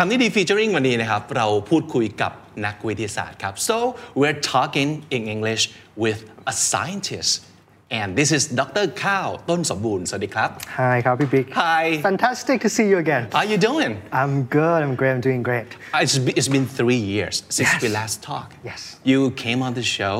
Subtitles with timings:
[0.00, 2.32] คำนี้ดี featuring วันนี้นะครับ เราพูดคุยกับ
[2.66, 3.76] นักวิทยาศาสตร์ครับ so
[4.20, 5.62] we're talking in English
[6.04, 6.18] with
[6.52, 7.32] a scientist
[8.00, 8.84] and this is Dr.
[9.04, 10.50] ข้าวต้นสมบูรณ์สวัสดีครับ
[10.80, 11.46] Hi, Copy Big.
[11.64, 11.84] Hi.
[12.10, 13.24] Fantastic to see you again.
[13.38, 14.78] how you doing I'm good.
[14.84, 15.12] I'm great.
[15.16, 15.68] I'm doing great.
[15.94, 17.82] Uh, It's been, it's been three years since Yes.
[17.84, 18.54] we last talked.
[18.70, 18.80] Yes.
[19.10, 20.18] You came on the show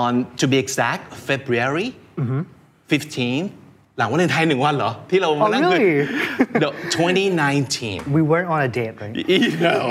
[0.00, 1.88] on, to be exact, February
[2.22, 2.40] Mm-hmm.
[2.88, 3.61] 15
[4.01, 6.63] หลังวันเลนไทน์หนึ่งวันเหรอ ที่เรามานั่งคุย Oh, really?
[6.63, 8.13] No, 2019.
[8.17, 9.15] We weren't on a date, right?
[9.31, 9.83] You know.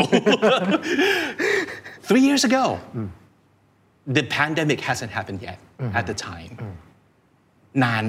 [2.09, 2.65] Three years ago,
[2.97, 3.09] Mm.
[4.19, 5.99] the pandemic hasn't happened yet Mm-hmm.
[5.99, 6.53] at the time.
[7.85, 8.05] นาน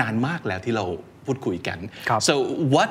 [0.00, 0.84] นานมากแล้วที่เรา
[1.26, 2.34] พูดคุยกัน ครับ So
[2.74, 2.90] what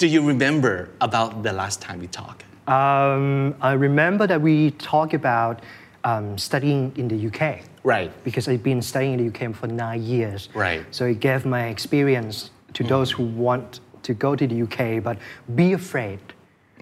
[0.00, 0.74] do you remember
[1.08, 2.42] about the last time we talked?
[2.80, 3.24] Um,
[3.70, 4.56] I remember that we
[4.92, 5.54] talked about
[6.03, 7.61] um, studying in the UK.
[7.83, 8.11] Right.
[8.23, 10.49] Because I've been studying in the UK for nine years.
[10.53, 10.85] Right.
[10.91, 12.89] So it gave my experience to mm.
[12.89, 15.17] those who want to go to the UK but
[15.55, 16.19] be afraid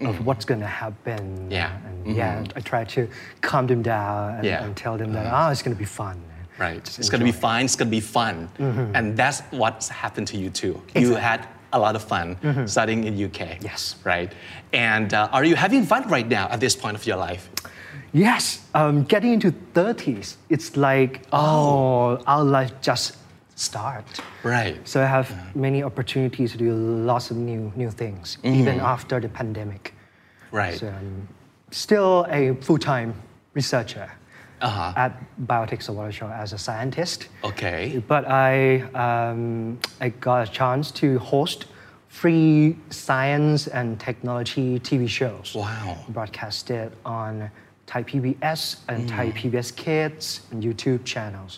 [0.01, 0.23] of mm.
[0.23, 1.49] what's going to happen.
[1.49, 1.75] Yeah.
[1.85, 2.17] And mm-hmm.
[2.17, 3.07] yeah, I try to
[3.41, 4.63] calm them down and, Yeah.
[4.63, 5.47] and tell them that, mm-hmm.
[5.47, 6.21] oh, it's going to be fun.
[6.59, 6.83] Right.
[6.83, 7.65] Just It's going to be fine.
[7.65, 8.49] It's going to be fun.
[8.59, 8.95] Mm-hmm.
[8.95, 10.81] And that's what's happened to you too.
[10.95, 13.61] You had a lot of fun studying in UK.
[13.61, 13.95] Yes.
[14.03, 14.31] Right.
[14.73, 17.49] And uh, are you having fun right now at this point of your life?
[18.13, 23.17] Yes, um, getting into 30s, it's like, oh, our life just
[23.55, 24.05] start.
[24.43, 24.75] Right.
[24.87, 29.29] So I have many opportunities to do lots of new new things, even after the
[29.29, 29.93] pandemic.
[30.51, 30.77] Right.
[30.79, 31.27] So I'm
[31.71, 33.13] still a full-time
[33.53, 34.09] researcher
[34.61, 34.93] Uh-huh.
[34.95, 35.11] at
[35.45, 37.27] Biotech Sawara as a scientist.
[37.43, 38.01] Okay.
[38.07, 41.65] But I, um, I got a chance to host
[42.07, 45.53] free science and technology TV shows.
[45.55, 45.97] Wow.
[46.09, 47.51] Broadcasted on
[47.86, 51.52] Thai PBS and Thai PBS Kids and YouTube channels.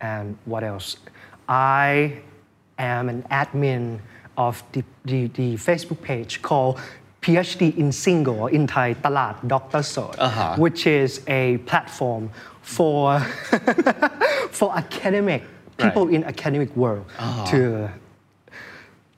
[0.00, 0.88] And what else?
[1.48, 2.18] I
[2.78, 3.84] am an admin
[4.36, 6.80] of the, the, the Facebook page called
[7.22, 9.82] PhD in Single in Thai Talat Dr.
[9.82, 10.56] Sod, Uh-huh.
[10.64, 12.30] which is a platform
[12.60, 13.20] for
[14.58, 15.42] for academic
[15.82, 16.14] people Right.
[16.16, 17.04] in academic world
[17.50, 17.60] to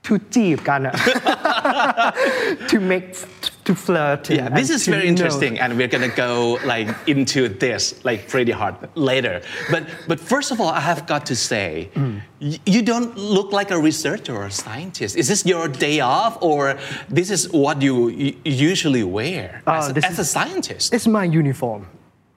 [0.07, 0.95] to จีบกันอะ
[2.71, 3.07] to make
[3.72, 7.82] to flirt Yeah, this is very know- interesting, and we're gonna go like into this
[8.04, 9.42] like pretty hard later.
[9.74, 13.72] But but first of all, I have got to say, y- you don't look like
[13.72, 15.16] a researcher or a scientist.
[15.22, 16.62] Is this your day off, or
[17.10, 17.96] this is what you
[18.44, 20.94] usually wear Uh, as, a- as a scientist?
[20.94, 21.86] It's my uniform.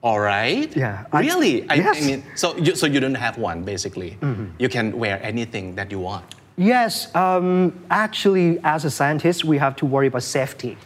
[0.03, 0.69] All right.
[0.77, 1.55] Yeah, Really?
[1.69, 2.05] I, I yes.
[2.05, 4.11] mean, so you, so you don't have one basically.
[4.59, 6.25] You can wear anything that you want.
[6.57, 10.77] Yes, um, actually, as a scientist, we have to worry about safety.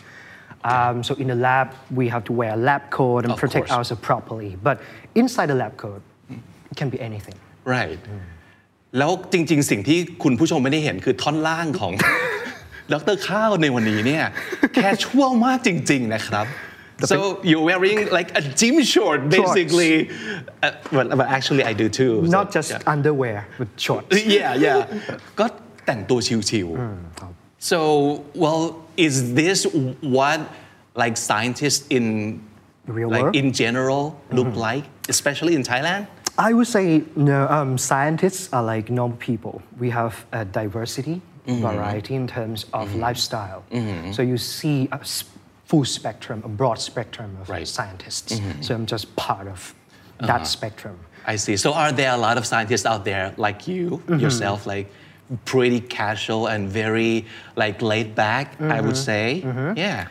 [0.63, 1.67] Um, so in the lab,
[1.99, 3.77] we have to wear a lab coat and Of protect course.
[3.77, 4.51] ourselves properly.
[4.67, 4.75] But
[5.21, 6.01] inside the lab coat,
[6.71, 7.37] it can be anything.
[7.75, 7.99] right
[8.97, 11.93] แล้วจริง ๆ สิ่งที่คุณผู้ชมไม่ได้เห็นคือท่อนล่างของ
[12.93, 14.23] ดรข้าวในวันนี้เนี่ย
[14.75, 16.47] แค่ชั่วมากจริง ๆ นะครับ
[17.11, 17.17] so
[17.49, 19.93] you're wearing like a gym short basically
[20.65, 22.93] uh, well, but actually I do too so, Not just yeah.
[22.93, 24.09] underwear, but shorts.
[24.37, 24.79] yeah yeah
[25.39, 25.45] ก็
[25.85, 26.19] แต่งตัว
[26.49, 29.65] ชิวๆ so well is this
[30.01, 30.39] what
[30.95, 32.41] like scientists in
[32.87, 33.35] real like world?
[33.35, 34.57] in general look mm-hmm.
[34.57, 36.07] like especially in Thailand
[36.39, 37.47] I would say no.
[37.49, 39.61] Um, scientists are like normal people.
[39.77, 41.61] We have a diversity, mm-hmm.
[41.61, 43.01] variety in terms of mm-hmm.
[43.01, 43.63] lifestyle.
[44.13, 45.01] So you see a
[45.65, 47.67] full spectrum, a broad spectrum of Right.
[47.67, 48.39] scientists.
[48.61, 49.75] So I'm just part of
[50.19, 50.43] that uh-huh.
[50.45, 50.97] spectrum.
[51.27, 51.57] I see.
[51.57, 54.87] So are there a lot of scientists out there like you yourself, like
[55.45, 57.25] pretty casual and very
[57.55, 58.59] like laid back?
[58.61, 58.95] I would mm-hmm.
[58.95, 59.77] say, mm-hmm.
[59.77, 60.07] yeah.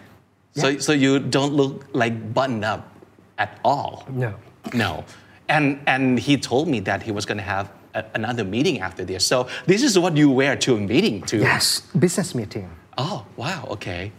[0.54, 2.88] So so you don't look like buttoned up
[3.38, 4.04] at all.
[4.08, 4.34] No.
[4.74, 5.04] No.
[5.48, 9.04] And and he told me that he was going to have a, another meeting after
[9.04, 9.24] this.
[9.24, 11.38] So this is what you wear to a meeting too.
[11.38, 12.70] Yes, business meeting.
[12.96, 14.12] Oh, wow, okay.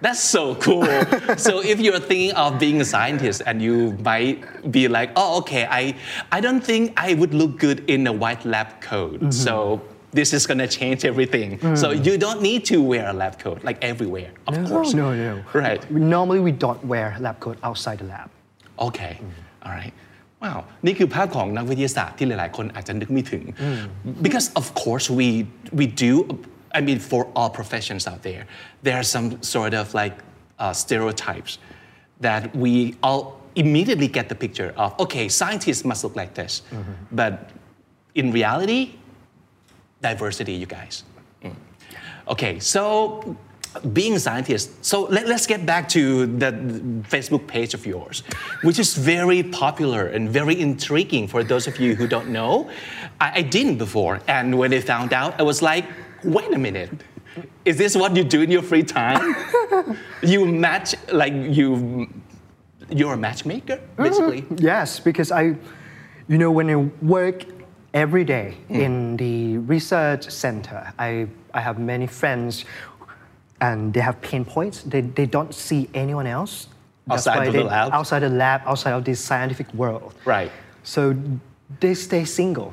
[0.00, 0.84] That's so cool.
[1.36, 5.66] so if you're thinking of being a scientist and you might be like, oh, okay,
[5.70, 5.96] I,
[6.30, 9.20] I don't think I would look good in a white lab coat.
[9.20, 9.30] Mm-hmm.
[9.30, 9.80] So
[10.19, 11.49] this is gonna change everything.
[11.81, 14.91] So you don't need to wear a lab coat like everywhere, of No, course.
[15.01, 15.33] no, no.
[15.65, 15.81] Right.
[16.15, 18.27] Normally, we don't wear lab coat outside the lab.
[18.87, 19.13] Okay.
[19.65, 19.93] All right.
[20.43, 20.59] Wow.
[20.85, 23.43] นี่คือภาพของนักวิทยาศาสตร์ที่หลาย ๆ คนอาจจะนึกไม่ถึง
[24.25, 25.27] because of course we
[25.79, 26.11] we do
[26.77, 28.43] I mean for all professions out there
[28.85, 30.15] there are some sort of like
[30.63, 31.51] uh, stereotypes
[32.27, 32.73] that we
[33.07, 33.21] all
[33.63, 36.53] immediately get the picture of okay scientists must look like this
[37.19, 37.33] but
[38.21, 38.81] in reality
[40.02, 41.04] diversity you guys.
[41.42, 41.54] Mm.
[42.28, 43.36] okay so
[43.92, 46.50] being a scientist so let, let's get back to the
[47.10, 48.22] facebook page of yours
[48.62, 52.70] which is very popular and very intriguing for those of you who don't know.
[53.20, 55.84] I, I didn't before and when i found out i was like
[56.24, 56.90] wait a minute.
[57.64, 59.36] Is this what you do in your free time?
[60.22, 62.08] You match like you
[62.88, 64.44] you're a matchmaker basically?
[64.56, 65.56] Yes, because I,
[66.28, 67.44] you know, when I work
[67.94, 68.74] every day Hmm.
[68.80, 72.64] in the research center, I, I have many friends
[73.60, 74.82] and they have pain points.
[74.82, 76.68] They, they don't see anyone else.
[77.10, 77.92] Outside the they- lab?
[77.92, 80.14] Outside the lab, outside of this scientific world.
[80.24, 80.50] Right.
[80.82, 81.14] So
[81.80, 82.72] they stay single.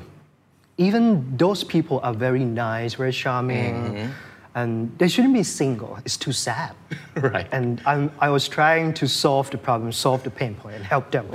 [0.76, 4.10] Even those people are very nice, very charming, Mm-hmm
[4.59, 5.91] and they shouldn't be single.
[6.05, 6.71] It's too sad.
[7.15, 7.47] Right.
[7.57, 11.05] And I'm, I was trying to solve the problem, solve the pain point, and help
[11.15, 11.25] them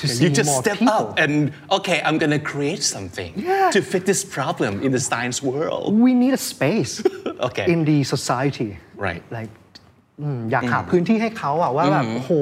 [0.00, 0.94] to see you just more step people.
[0.94, 1.34] up and
[1.78, 3.70] okay i'm gonna create something Yeah.
[3.76, 6.92] to fit this problem in the science world we need a space
[7.48, 7.66] Okay.
[7.72, 8.70] in the society
[9.06, 9.22] Right.
[9.38, 9.50] like
[10.22, 12.32] อืมอยากหาพื้นที่ให้เขาอะว่าแบบโอ้โห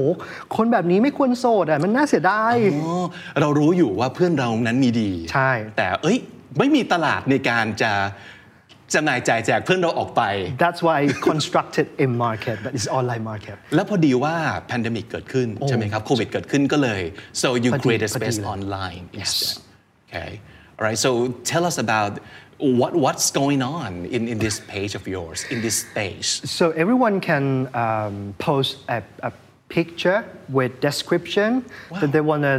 [0.56, 2.54] คนแบบนี้ไม่ควรโสดอะมันน่าเสียดาย
[2.84, 3.04] อ๋อ
[3.40, 6.18] เรารู้อยู่ว่าเพื่อนเรานั้นมีดี ใช่ แต่เอ้ย
[6.58, 7.92] ไม่มีตลาดในการจะ
[8.94, 10.22] จำหน่ายจ่ายแจกเพื่อนเราออกไป
[10.64, 14.34] That's why I constructed a market but it's online market แล้วพอดีว่า
[14.66, 17.02] แพนดมิกเกิดขึ้น ใช่ไหมครับโควิดเกิดขึ้นก็เลย
[17.42, 19.32] so you พอดี create a พอดี space เลย online Yes.
[19.32, 19.58] instead
[20.08, 20.30] okay
[20.76, 21.10] all right so
[21.52, 22.12] tell us about
[22.80, 26.28] what what's going on in, in this page of yours in this space
[26.58, 27.44] So everyone can
[27.84, 28.16] um,
[28.48, 28.98] post a,
[29.28, 29.32] a
[29.78, 30.18] picture
[30.56, 31.50] with description
[32.00, 32.56] that they want to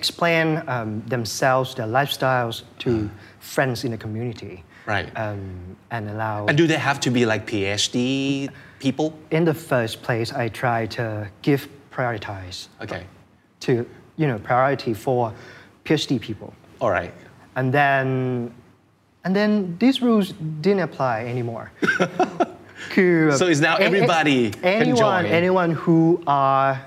[0.00, 2.90] explain um, themselves, their lifestyles to
[3.54, 4.54] friends in the community.
[4.85, 5.09] Right.
[5.15, 6.47] Um, and allow.
[6.47, 8.49] and do they have to be like PhD
[8.79, 13.05] people in the first place, I try to give prioritize okay
[13.61, 13.85] to
[14.17, 15.33] you know priority for
[15.85, 17.13] PhD people, all right
[17.55, 18.53] and then
[19.23, 21.71] and then these rules didn't apply anymore.
[22.93, 25.25] So it's now everybody can anyone join.
[25.31, 26.81] anyone who are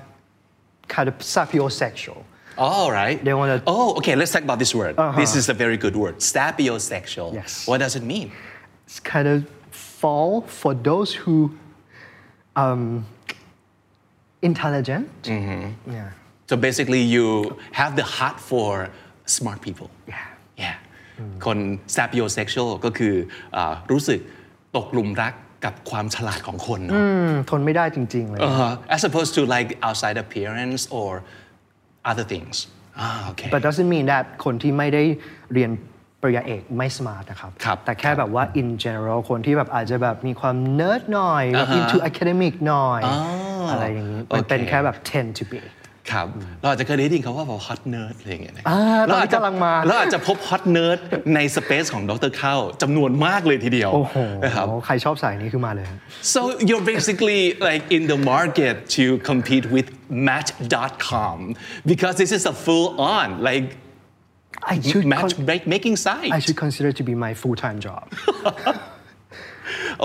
[0.89, 2.23] kind of sapiosexual.
[2.58, 3.18] All right.
[3.28, 4.16] They wanna- Oh, okay.
[4.20, 4.94] Let's talk about this word.
[4.98, 5.20] Uh-huh.
[5.22, 6.16] This is a very good word.
[6.20, 7.30] Sapiosexual.
[7.40, 7.52] Yes.
[7.70, 8.28] What does it mean?
[8.86, 9.38] It's kind of
[10.02, 11.36] fall for those who
[12.64, 12.84] um,
[14.42, 15.08] intelligent.
[15.24, 15.92] Mm-hmm.
[15.98, 16.12] Yeah.
[16.50, 18.90] So basically, you have the heart for
[19.26, 19.90] smart people.
[20.08, 20.16] Yeah.
[20.66, 20.76] Yeah.
[21.46, 21.58] คน
[21.98, 23.16] sapiosexual ก็คือ
[23.56, 24.20] อารู้สึก
[24.76, 25.34] ตกหลุมรัก
[25.66, 28.94] กับความฉลาดของคนเนอะ อืมทนไม่ได้จริง ๆ เลย Uh-huh.
[28.96, 31.10] As opposed to like outside appearance or
[32.11, 32.57] other things.
[32.99, 33.49] Ah, okay.
[33.53, 35.03] but doesn't mean that คนที่ไม่ได้
[35.53, 35.71] เรียน
[36.23, 43.17] ปริญญาเอกไม่ smart นะครับครับ แต่แค่แบบว่า in general คนที่แบบอาจจะแบบมีความ nerd หน่อยแบบอ่าฮะ into academic หน่อยอ๋อ
[43.67, 45.59] ออะไรอย่างนี้ มันเป็นโอเคแค่แบบ tend to be
[46.13, 46.27] ครับ
[46.61, 48.79] เราอาจจะเคยได้ยินเขาว่าแบบ hot nerd อะไรอย่างเงี้ยนะอ่า
[49.11, 50.99] ตอนนี้เราอาจจะกำลังมาเราอาจจะพบ hot nerd
[51.35, 55.99] ใน space ของดรเข้าจำนวนมากเลยทีเดียวโอ้โหนะครับใครชอบสายนี้คือมาเลยฮะ
[56.35, 59.89] So you're basically like in the market to compete with
[60.29, 61.37] Match.com
[61.93, 63.67] because this is a full on like
[64.73, 66.33] I should con- matchmaking site.
[66.39, 68.05] I should consider to be my full-time job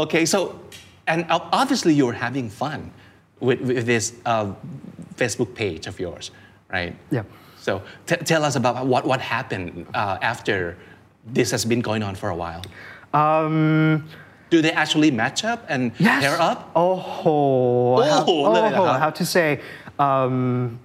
[0.04, 0.60] Okay, so
[1.12, 2.80] and ob- obviously you're having fun
[3.48, 4.48] with, with this uh,
[5.22, 6.32] Facebook page of yours,
[6.72, 6.96] right?
[7.12, 7.24] Yeah.
[7.58, 10.78] So t- tell us about what, what happened uh, after
[11.28, 12.64] this has been going on for a while.
[13.14, 14.08] Um,
[14.50, 16.24] do they actually match up and yes.
[16.24, 16.72] pair up?
[16.76, 19.62] Oh, oh, I have, oh, oh, I have to say,
[20.00, 20.80] um,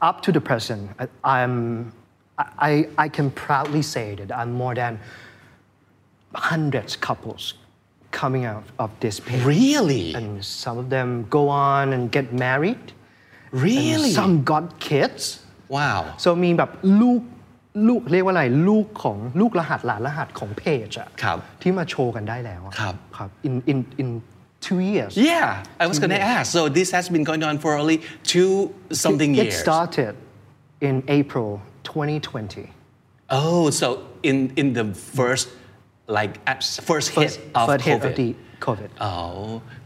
[0.00, 0.90] up to the present,
[1.22, 1.92] I, am
[2.38, 4.98] I, I can proudly say that I'm more than
[6.34, 7.54] hundreds couples
[8.19, 10.07] coming out of this page Really?
[10.17, 12.83] and some of them go on and get married
[13.53, 14.11] and Really?
[14.19, 15.23] some got kids
[15.77, 15.99] Wow.
[16.23, 17.21] so มีแบบลูก
[17.87, 24.09] ลูกเรียกว่าอะไรลูกของลูกรหัสหลานรหัสของเพจอะ ครับ ที่มาโชว์กันได้แล้วอะ ครับ ครับ in in in
[24.67, 25.49] two years Yeah,
[25.83, 26.45] I was going to ask.
[26.57, 27.97] So this has been going on for only
[28.33, 28.53] two
[29.05, 29.57] something it years.
[29.65, 30.13] started
[30.87, 31.49] in April
[31.83, 32.69] 2020
[33.39, 33.87] Oh, so
[34.29, 34.85] in in the
[35.17, 35.45] first
[36.17, 38.09] like at first hit first of first hit COVID.
[38.09, 38.29] of the
[38.65, 39.15] COVID อ๋อ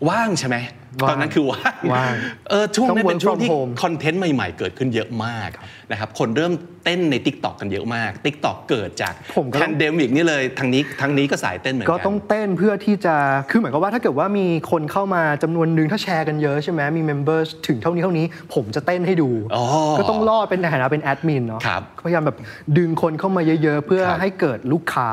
[0.09, 0.78] ว่างใช่ไหม ว่าง
[1.10, 2.14] ตอนนั้นคือว่างว่าง
[2.50, 5.50] เออช่วงนั้นต้องเป็นช่วง work ที่ from home คอนเทนต์ใหม่ๆ เกิดขึ้นเยอะมาก
[5.90, 6.52] นะครับคนเริ่ม
[6.84, 13.14] เต้นใน t ิ k t o k กันเยอะมาก t ิ k t o k เกิดจากผมก็แพต้องนเดมิกนี่เลยทางนี้ทางนี้ก็สายเต้นเหมือนก็กันต้องเต้นเพื่อที่จะ
[13.50, 19.64] คือเหมือนกับว่าถ้าเกิดว่ามีคนเข้ามาจำนวนหนึ่งถ้าแชร์กันเยอะใช่ไหมมี members ถึงเท่านี้เท่านี้ ผมจะเต้นให้ดูอ๋อ
[19.98, 22.36] ก็ต้องรอดเป็นในฐานะเป็นแอดมินเนาะครับพยายามแบบ
[22.78, 25.10] ดึงคนเข้ามาเยอะๆ เพื่อครับให้เกิดลูกค้า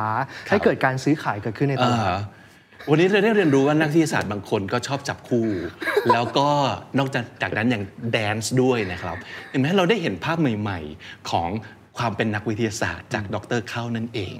[0.48, 2.22] ครับให้เกิดการซื้อขายเกิดขึ้นในตอ่าลาดฮะ
[2.90, 5.48] วันนี้เราได้เรียนรู้ว่านักวิทยาศาสตร์บางคนก็ชอบจับคู่
[6.14, 6.50] แล้วก็
[6.98, 9.18] นอกจากจากนั้นอย่างแดนซ์ด้วยนะครับ
[9.50, 11.50] เห็นไหมเราได้เห็นภาพใหม่ๆของ
[11.98, 14.38] ความเป็นนักวิทยาศาสตร์จากดรเข้านั่นเอง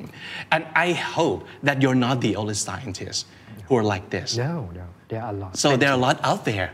[0.56, 3.20] and I hope that you're not the only scientist
[3.68, 5.52] who are like this No, no, there are a lot.
[5.64, 6.68] so there are a lot out there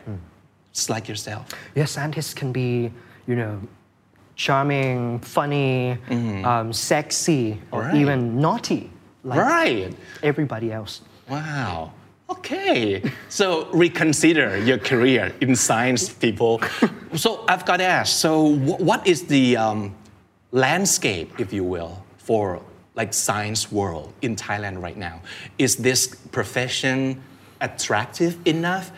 [0.77, 1.44] just like yourself
[1.80, 2.70] Yes, scientists can be,
[3.30, 3.53] you know,
[4.46, 4.98] charming,
[5.38, 5.72] funny,
[6.51, 8.01] um, sexy, or Right.
[8.01, 8.82] even naughty,
[9.30, 9.89] like right
[10.32, 10.94] everybody else.
[11.30, 11.92] Wow.
[12.30, 13.03] Okay.
[13.30, 16.62] So reconsider your career in science, people.
[17.15, 18.15] so I've got to ask.
[18.18, 19.96] So wh- what is the um,
[20.51, 22.62] landscape, if you will, for
[22.96, 25.22] like science world in Thailand right now?
[25.58, 27.22] Is this profession
[27.62, 28.92] attractive enough?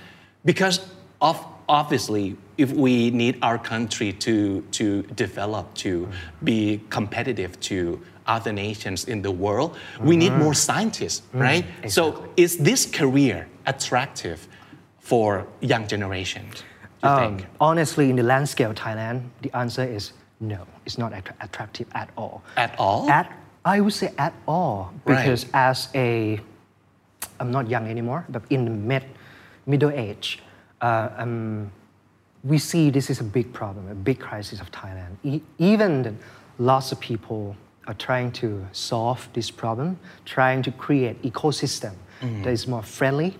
[0.43, 0.79] Because
[1.21, 6.07] of obviously, if we need our country to to develop to
[6.43, 11.65] be competitive to other nations in the world, we need more scientists, right?
[11.87, 14.47] So is this career attractive
[14.99, 16.63] for young generations?
[17.03, 17.47] You Um, think?
[17.59, 20.65] honestly, in the landscape of Thailand, the answer is no.
[20.85, 22.41] It's not attra- attractive at all.
[22.57, 23.09] At all?
[23.09, 23.27] At
[23.65, 26.39] I would say at all because as a
[27.39, 29.03] I'm not young anymore, but in the mid
[29.65, 30.39] middle age,
[30.81, 31.71] uh, um,
[32.45, 35.17] we see this is a big problem, a big crisis of Thailand.
[35.23, 36.17] E- even
[36.59, 37.55] lots of people
[37.87, 42.43] are trying to solve this problem, trying to create ecosystem mm.
[42.43, 43.35] that is more friendly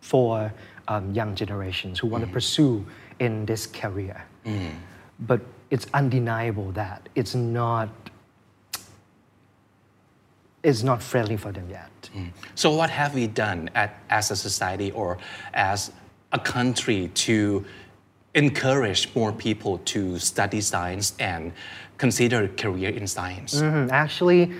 [0.00, 0.52] for
[0.88, 2.32] um, young generations who want to mm.
[2.32, 2.84] pursue
[3.18, 4.24] in this career.
[4.46, 4.72] Mm.
[5.20, 5.40] But
[5.70, 7.90] it's undeniable that it's not
[10.64, 11.90] it's not friendly for them yet.
[12.56, 15.18] So what have we done at, as a society or
[15.54, 15.92] as
[16.32, 17.64] a country to
[18.34, 21.52] encourage more people to study science and
[21.96, 23.60] consider a career in science?
[23.60, 24.52] Mm, Actually,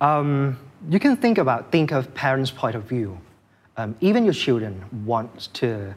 [0.00, 0.58] um,
[0.90, 3.18] you can think about think of parents' point of view.
[3.76, 5.94] Um, even your children want to,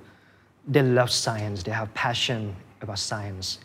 [0.67, 3.59] they love science, they have passion about science,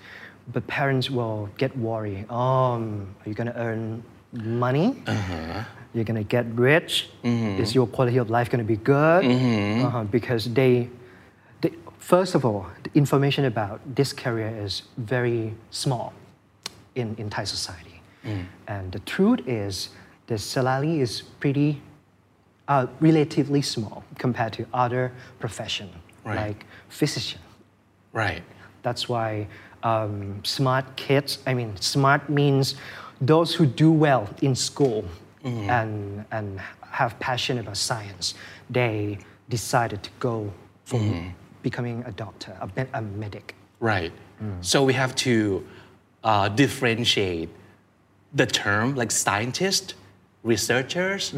[0.52, 2.28] but parents will get worried.
[2.30, 4.02] Um, are you going to earn
[4.33, 4.97] money?
[5.92, 7.11] You're going to get rich.
[7.25, 9.25] Is your quality of life going to be good?
[9.25, 10.88] Uh-huh, because they,
[12.00, 16.12] first of all, the information about this career is very small
[16.95, 18.02] in, in Thai society.
[18.66, 19.90] And the truth is,
[20.26, 21.80] the salary is pretty,
[22.69, 25.88] uh, relatively small compared to other profession
[26.25, 26.37] Right.
[26.37, 27.40] like physician.
[28.12, 28.42] Right.
[28.83, 29.47] That's why
[29.83, 32.75] um, smart kids, I mean, smart means
[33.23, 35.04] those who do well in school
[35.45, 38.35] and, and have passion about science,
[38.69, 40.52] they decided to go
[40.85, 40.99] for
[41.67, 43.48] becoming a doctor, a, med- a medic.
[43.79, 44.13] Right.
[44.62, 45.36] So we have to
[46.24, 47.50] uh, differentiate
[48.41, 49.86] the term like scientist,
[50.44, 51.34] researchers,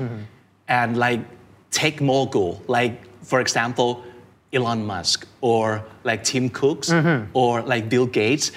[0.68, 1.22] and like
[1.72, 2.96] tech mogul, like
[3.32, 3.90] for example,
[4.54, 5.64] Elon Musk or
[6.10, 6.90] like Tim Cooks
[7.34, 8.52] or like Bill Gates.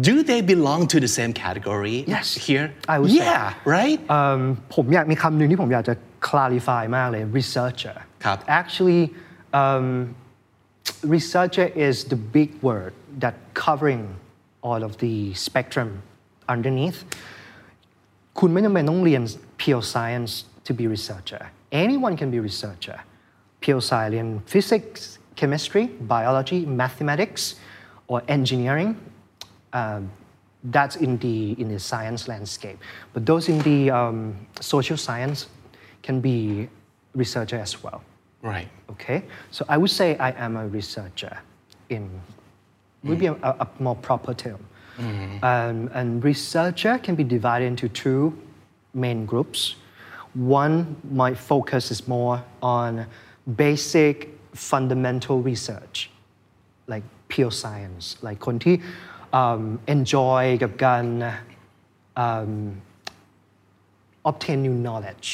[0.00, 2.66] Do they belong to the same category Yes, here?
[2.88, 3.16] I would say.
[3.16, 3.98] yeah, right?
[4.10, 4.40] เอิ่ม
[4.74, 5.94] ผมอยากมีคำหนึ่งที่ผมอยากจะ
[6.28, 9.02] clarify มากเลย researcher ครับ actually
[9.60, 9.86] um,
[11.02, 14.02] researcher is the big word that covering
[14.62, 15.88] all of the spectrum
[16.54, 16.98] underneath
[18.38, 19.22] คุณไม่จำเป็นต้องเรียน
[19.62, 20.32] pure science
[20.66, 21.42] to be researcher
[21.84, 22.98] anyone can be researcher
[23.62, 25.02] pure science เรียน physics
[25.40, 27.42] chemistry biology mathematics
[28.10, 28.90] or engineering
[29.78, 30.02] um,
[30.64, 32.78] that's in the in the science landscape.
[33.12, 35.46] But those in the um, social science
[36.02, 36.68] can be
[37.14, 38.02] researcher as well.
[38.42, 38.68] right.
[38.90, 41.38] Okay, so I would say I am a researcher
[41.88, 42.04] in
[43.04, 44.60] would be a, a more proper term.
[44.98, 48.36] Um, and researcher can be divided into two
[48.94, 49.76] main groups.
[50.34, 53.06] One, my focus is more on
[53.56, 56.10] basic fundamental research,
[56.86, 58.76] like pure science, like คนที่
[59.40, 59.62] um,
[59.96, 61.04] enjoy กับการ
[62.24, 62.52] um,
[64.30, 65.26] obtain new knowledge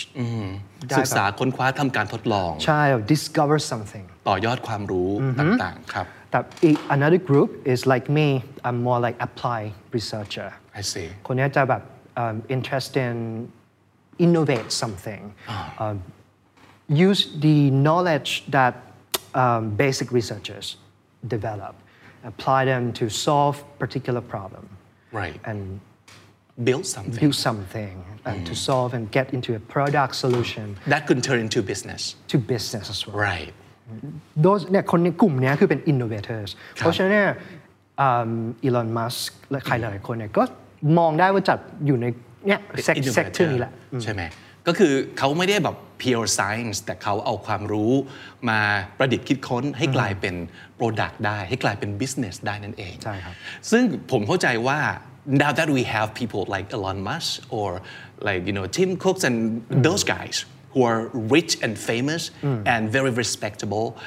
[0.88, 2.82] ได้ ศึก แบบ ษาค้นคว้าทำการทดลอง ใช่
[3.14, 8.28] discover something ต่อยอดความรู้ต่างๆ ครับ that i- another group is like me
[8.66, 10.48] I'm more like applied researcher
[10.80, 11.82] I see คนเนี้ยจะแบบ
[12.22, 13.18] um, interested in
[14.26, 15.22] innovate something
[15.82, 15.96] um,
[17.08, 18.74] use the knowledge that
[19.42, 20.66] um, basic researchers
[21.36, 21.74] develop
[22.32, 23.54] apply them to solve
[23.84, 24.64] particular problem
[25.20, 25.60] right and
[26.67, 27.95] build something build something
[28.29, 32.37] and to solve and get into a product solution that could turn into business to
[32.53, 33.53] business as well right
[34.45, 37.29] those เนี่ยคนในกลุ่มเนี้ยคือเป็น innovators เพราะฉะนั้นเนี่ย
[38.63, 39.15] อีลอนมัส
[39.51, 40.43] และใครหลายๆคนเนี่ยก็
[40.97, 42.05] มองได้ว่าจัดอยู่ใน
[42.47, 42.59] เนี่ย
[42.99, 43.71] Innovator sector นี้แหละ
[44.03, 44.21] ใช่ไหม
[44.67, 47.91] ก็คือเขาไม่ได้แบบ pure science แต่เขาเอาความรู้
[48.49, 48.59] มา
[48.97, 50.35] ประดิษฐ์คิดค้นให้กลายเป็น
[50.79, 53.33] product ได้ ให้กลายเป็น business ได้นั่นเองใช่ครับ
[53.71, 54.79] ซึ่งผมเข้าใจว่า
[55.27, 57.81] now that we have people like Elon Musk or
[58.21, 59.83] like you know Tim Cooks and mm.
[59.83, 62.63] those guys who are rich and famous mm.
[62.65, 63.97] and very respectable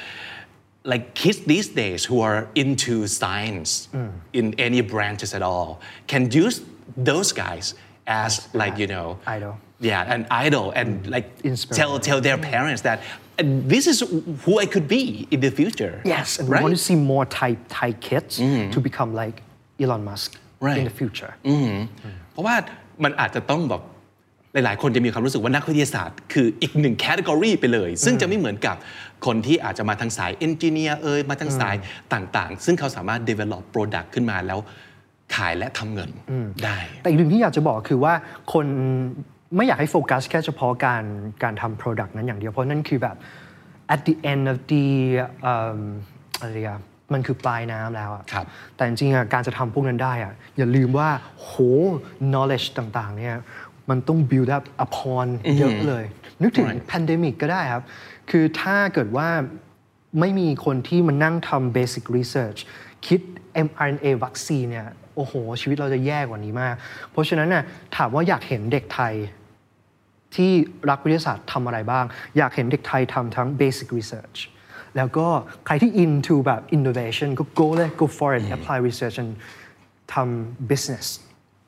[0.83, 4.11] like kids these days who are into science mm.
[4.33, 6.61] in any branches at all can use
[6.97, 7.75] those guys
[8.07, 9.57] as like you know Idol.
[9.79, 11.81] yeah an idol and like Inspiration.
[11.81, 13.01] tell tell their parents that
[13.37, 13.99] "Uh, this is
[14.43, 16.01] who I could be in the future.
[16.03, 19.43] Yes, and we want to see more Thai Thai kids to become like
[19.79, 20.85] Elon Musk in Right.
[20.89, 21.31] the future.
[22.31, 22.55] เพราะว่า
[23.03, 23.81] มันอาจจะต้องแบบ
[24.53, 28.75] หลายๆ คนจะมีความรู้สึกว่านักวิทยาศาสตร์คืออีกหนึ่งแคตตากรีไปเลย ซึ่งจะไม่เหมือนกับ
[29.25, 31.75] คนที่อาจจะมาทางสายเอนจิเนียร์เอ่ยมาทางสาย
[32.13, 34.59] ต่างๆ ซึ่งเขาสามารถ develop product ขึ้นมาแล้ว
[35.35, 36.09] ขายและทำเงิน
[36.63, 38.13] ได้ แต่อีกหนึ่งที่อยากจะบอกคือว่า
[38.53, 38.65] คน
[39.55, 41.03] ไม่อยากให้โฟกัสแค่เฉพาะการ
[41.43, 43.15] การทำ product นั้นอย่างเดียว เพราะนั่นคือแบบ
[43.93, 44.85] at the end of the
[45.43, 45.79] เอิ่ม
[46.41, 46.81] อะไรอะ
[47.13, 51.09] มันคือปลายน้ำแล้วอะครับแต่จริงๆอะการจะทำพวกนั้นได้อะอย่าลืมว่า
[51.41, 51.51] โห
[52.31, 53.35] knowledge ต่างๆเนี่ย
[53.89, 55.27] มันต้อง build up upon
[55.57, 56.03] เยอะเลย
[56.41, 56.83] นึกถึง Right.
[56.91, 57.83] pandemic ก็ได้ครับ
[58.29, 59.27] คือถ้าเกิดว่า
[60.19, 62.59] ไม่มีคนที่มานั่งทำ basic research
[63.07, 63.21] คิด
[63.67, 66.75] mRNA วัคซีนเนี่ยโอ้โห ชีวิตเราจะแย่กว่านี้มาก
[67.11, 67.63] เพราะฉะนั้นน่ะ
[67.97, 69.13] ถามว่าอยากเห็นเด็กไทย
[70.35, 70.51] ที่
[70.89, 72.05] รักวิทยาศาสตร์ทำอะไรบ้าง
[72.37, 74.39] อยากเห็นเด็กไทยทำทั้ง basic research
[74.97, 75.27] แล้วก็
[75.65, 79.31] ใครที่ into แบบ innovation ก็ go เลย go for it apply research and
[80.13, 81.05] ทำ business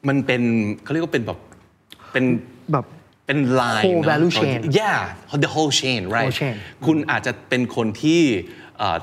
[0.08, 0.42] มันเป็น
[0.84, 1.40] เขาเรียกว่าเป็นแบบ
[2.12, 2.26] เป็น
[2.72, 2.86] แบบ
[3.26, 5.00] เป็น line Whole เนอะ value chain yeah
[5.46, 8.22] the whole chain right Whole chain คุณอาจจะเป็นคนที่
[8.80, 8.98] เอ่อ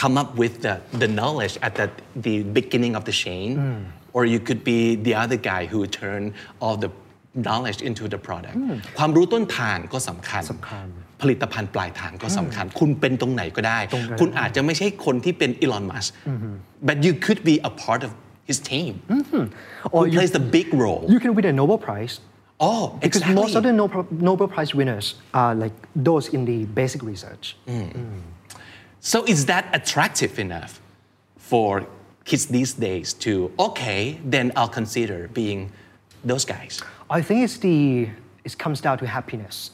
[0.00, 1.86] come up with the, the knowledge at the,
[2.26, 3.48] the beginning of the chain
[4.14, 6.22] or you could be the other guy who turn
[6.62, 6.90] all the
[7.46, 8.56] knowledge into the product
[8.98, 10.86] ความรู้ต้นทางก็สำคัญสำคัญ
[11.24, 16.10] ผลิตภัณฑ์ปลายทางก็สำคัญ คุณเป็นตรงไหนก็ได้ตรงไหนคุณอาจจะไม่ใช่คนที่เป็น Elon Musk
[16.88, 18.10] but you could be a part of
[18.48, 18.92] his team
[19.94, 22.14] Or who you- plays the big role you can win a Nobel Prize
[22.68, 25.06] oh Because exactly most of the Nobel, Nobel Prize winners
[25.42, 25.76] are like
[26.08, 27.44] those in the basic research.
[29.12, 30.72] So is that attractive enough
[31.50, 31.70] for
[32.28, 33.32] kids these days to
[33.68, 34.02] okay,
[34.34, 35.60] then I'll consider being
[36.30, 36.74] those guys.
[37.18, 37.78] I think it's the
[38.48, 39.73] it comes down to happiness เ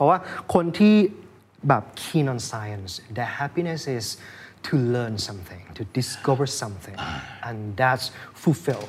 [0.00, 0.18] ราะว่า
[0.54, 0.96] คนที่
[1.68, 4.06] แบบ keen on science their happiness is
[4.66, 6.98] to learn something to discover something
[7.48, 8.06] and that's
[8.44, 8.84] fulfill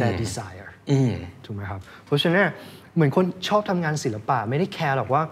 [0.00, 0.70] their desire
[1.44, 2.46] ถูกไหมครับ เพราะฉะนั้น
[2.94, 5.22] เหมือนคนชอบทำงานศิลปะไม่ได้แคร์หรอกว่า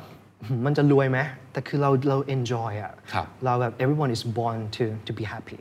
[0.47, 1.19] หืมมันจะรวยไหม
[1.53, 5.61] แต่คือเราเรา enjoy อะ ครับ เราแบบ everyone is born to to be happy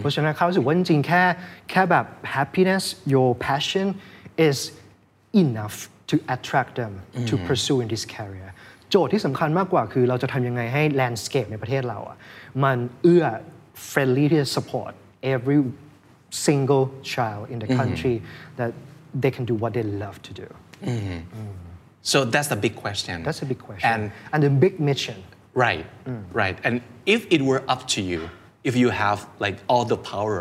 [0.00, 1.22] เพราะฉะนั้นเขารู้สึกว่าจริงๆ แค่
[1.70, 3.86] แค่แบบ happiness your passion
[4.48, 4.58] is
[5.44, 5.76] enough
[6.10, 6.92] to attract them
[7.28, 8.48] to pursue in this career
[8.90, 12.16] โจทย์ที่สำคัญมากกว่าคือเราจะทำยังไงให้ landscape ในประเทศเราอะ
[12.64, 13.24] มันเอื้อ
[13.92, 14.92] friendly ที่จะ support
[15.34, 15.58] every
[16.46, 18.14] single child in the country
[18.58, 18.72] that
[19.22, 20.48] they can do what they love to do
[22.12, 23.16] So that's the big question.
[23.26, 25.18] that's a big question And and the big mission
[25.66, 25.86] right,
[26.42, 26.56] right.
[26.66, 26.74] And
[27.14, 28.20] if it were up to you,
[28.68, 30.38] if you have like all the power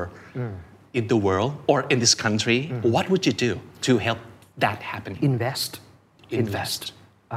[1.00, 2.60] in the world or in this country,
[2.96, 3.52] what would you do
[3.88, 4.20] to help
[4.66, 5.12] that happen?
[5.32, 5.72] invest
[6.44, 6.82] Invest.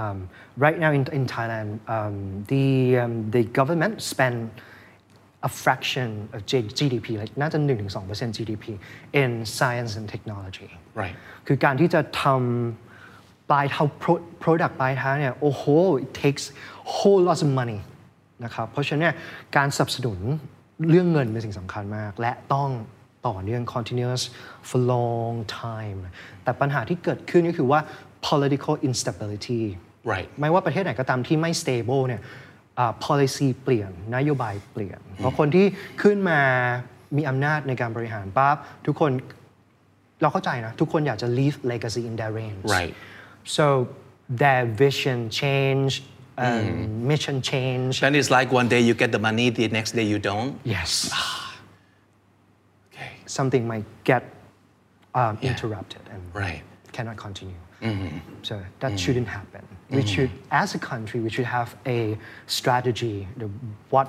[0.03, 0.19] Um,
[0.65, 2.67] right now in, in Thailand, um, the,
[3.03, 4.37] um, the government spend
[5.43, 8.65] a fraction of G- GDP, like น่าจะ1-2% GDP
[9.21, 10.71] in science and technology.
[11.01, 11.17] Right.
[11.47, 15.63] คือการที่จะทำปลายเท่า pro- product ปลายทางเนี่ยโอ้โห
[16.05, 16.45] it takes
[16.95, 17.81] whole lots of money
[18.45, 19.15] นะครับ เพราะฉะนั้นเนี่ย
[19.57, 20.19] การสนับสนุน
[20.91, 22.71] เรื่องเงินเป็นสิ่งสำคัญมาก และต้อง
[23.29, 24.23] ต่อเนื่อง continuous
[24.69, 25.99] for long time
[26.43, 27.81] แต่ปัญหาที่เกิดขึ้นก็คือว่า
[28.29, 29.63] political instability
[30.14, 30.28] Right.
[30.42, 32.22] ไม่ว่าประเทศไหนก็ตามที่ไม่ stable เนี่ย
[32.80, 35.66] อ่า policy เปลี่ยนนโยบายเปลี่ยน เพราะคนที่
[36.02, 36.40] ขึ้นมา
[37.18, 39.12] มีอำนาจในการบริหารปั๊บทุกคน
[40.22, 42.94] เราเข้าใจนะ ทุกคนอยากจะ leave legacy in their reigns Right.
[43.58, 43.66] so
[44.42, 45.92] their vision change
[46.44, 50.06] um, mission change Then it's like one day you get the money, the next day
[50.14, 50.52] you don't.
[50.76, 50.92] yes
[52.94, 53.12] Okay.
[53.38, 54.24] something might get
[55.20, 55.50] um, Yeah.
[55.52, 56.64] interrupted and Right.
[56.96, 57.62] cannot continue
[58.50, 59.64] so that shouldn't happen
[59.98, 62.00] we should as a country we should have a
[62.58, 63.48] strategy the
[63.94, 64.08] what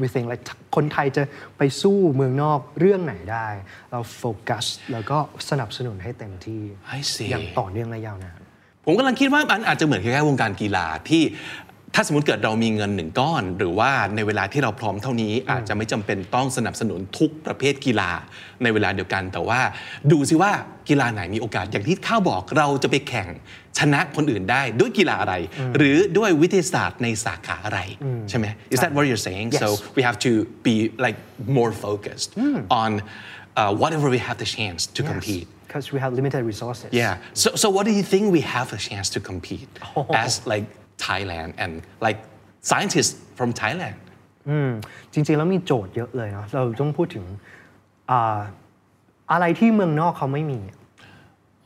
[0.00, 0.42] we think like
[0.76, 1.22] คนไทยจะ
[1.58, 3.48] ไปสู้เมืองนอกเรื่องไหนได้
[3.90, 5.18] เราโฟกัสแล้วก็
[5.50, 6.62] สนับสนุนให้เต็มที่
[6.96, 8.38] I see อย่างต่อเนื่องและยาวนาน
[8.84, 11.22] ผมกำลังคิดว่ามันอาจจะเหมือนคล้ายๆวงการกีฬาที่
[11.94, 18.10] ถ้าสมมติเกิดเรามีเงินหนึ่งก้อน หรือว่าในเวลาที่เราพร้อมเท่านี้อาจจะไม่จำเป็นต้องสนับสนุนทุกประเภทกีฬา
[18.62, 19.60] ในเวลาเดียวกัน แต่ว่า
[20.12, 20.52] ดูซิว่า
[20.88, 23.28] กีฬาไหนมีโอกาสอย่างที่ข้าวบอกเราจะไปแข่ง
[23.78, 25.34] ชนะคนอื่นได้ด้วยกีฬาอะไร
[25.76, 27.80] หรือด้วยวิทยาศาสตร์ในสาขาอะไร
[28.28, 29.94] ใช่ไหม Is that what you're saying so Yes.
[29.96, 30.32] we have to
[30.66, 30.74] be
[31.04, 31.18] like
[31.58, 32.30] more focused
[32.82, 32.90] on
[33.60, 37.14] uh, whatever we have the chance to compete because we have limited resources Yeah.
[37.42, 39.70] So, so what do you think we have a chance to compete
[40.24, 40.66] as like
[41.06, 41.72] Thailand and
[42.06, 42.18] like
[42.70, 43.96] scientists from Thailand?
[45.12, 47.24] จริงๆ แล้วมีโจทย์เยอะเลยเนาะเราต้องพูดถึง
[48.10, 48.38] อ่า
[49.32, 50.60] อะไรที่เมืองนอกเขาไม่มี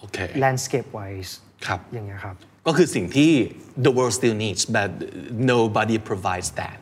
[0.07, 0.29] Okay.
[0.45, 1.33] landscape wise
[1.67, 3.33] ครับอย่างเงี้ยครับก็คือสิ่งที่
[3.87, 4.89] the world still needs but
[5.53, 6.77] nobody provides that.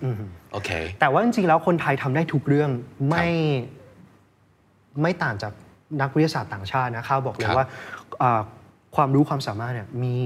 [0.58, 0.84] Okay.
[1.00, 2.70] แต่ว่าจริงๆ แล้วคนไทยทำได้ทุกเรื่อง
[3.10, 3.26] ไม่
[5.02, 5.52] ไม่ต่างจาก
[6.00, 7.68] นักวิทยาศาสตร์ต่างชาตินะข้าวบอกเลคยรับว่า
[8.22, 8.40] อ่า
[8.96, 10.16] ความรู้ความสามารถเนี่ยมี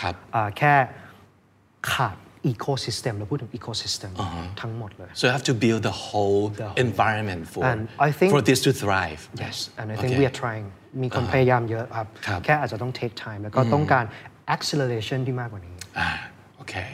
[0.00, 0.74] ครับอ่าแค่
[1.93, 2.15] ขาด
[2.53, 4.11] ecosystem เราพูดถึง ecosystem
[4.61, 8.31] ทั้งหมดเลย So you have to build the whole, The whole- environment for And I think-
[8.35, 9.21] for this to thrive.
[9.45, 10.21] yes and I think Okay.
[10.21, 10.65] we are trying
[11.01, 14.05] มีคนพยายามเยอะครับ ครับ แค่อาจจะต้อง take time แล้วก็ต้องการ
[14.55, 16.17] acceleration ที่มากกว่านี้ Ah,
[16.63, 16.89] okay.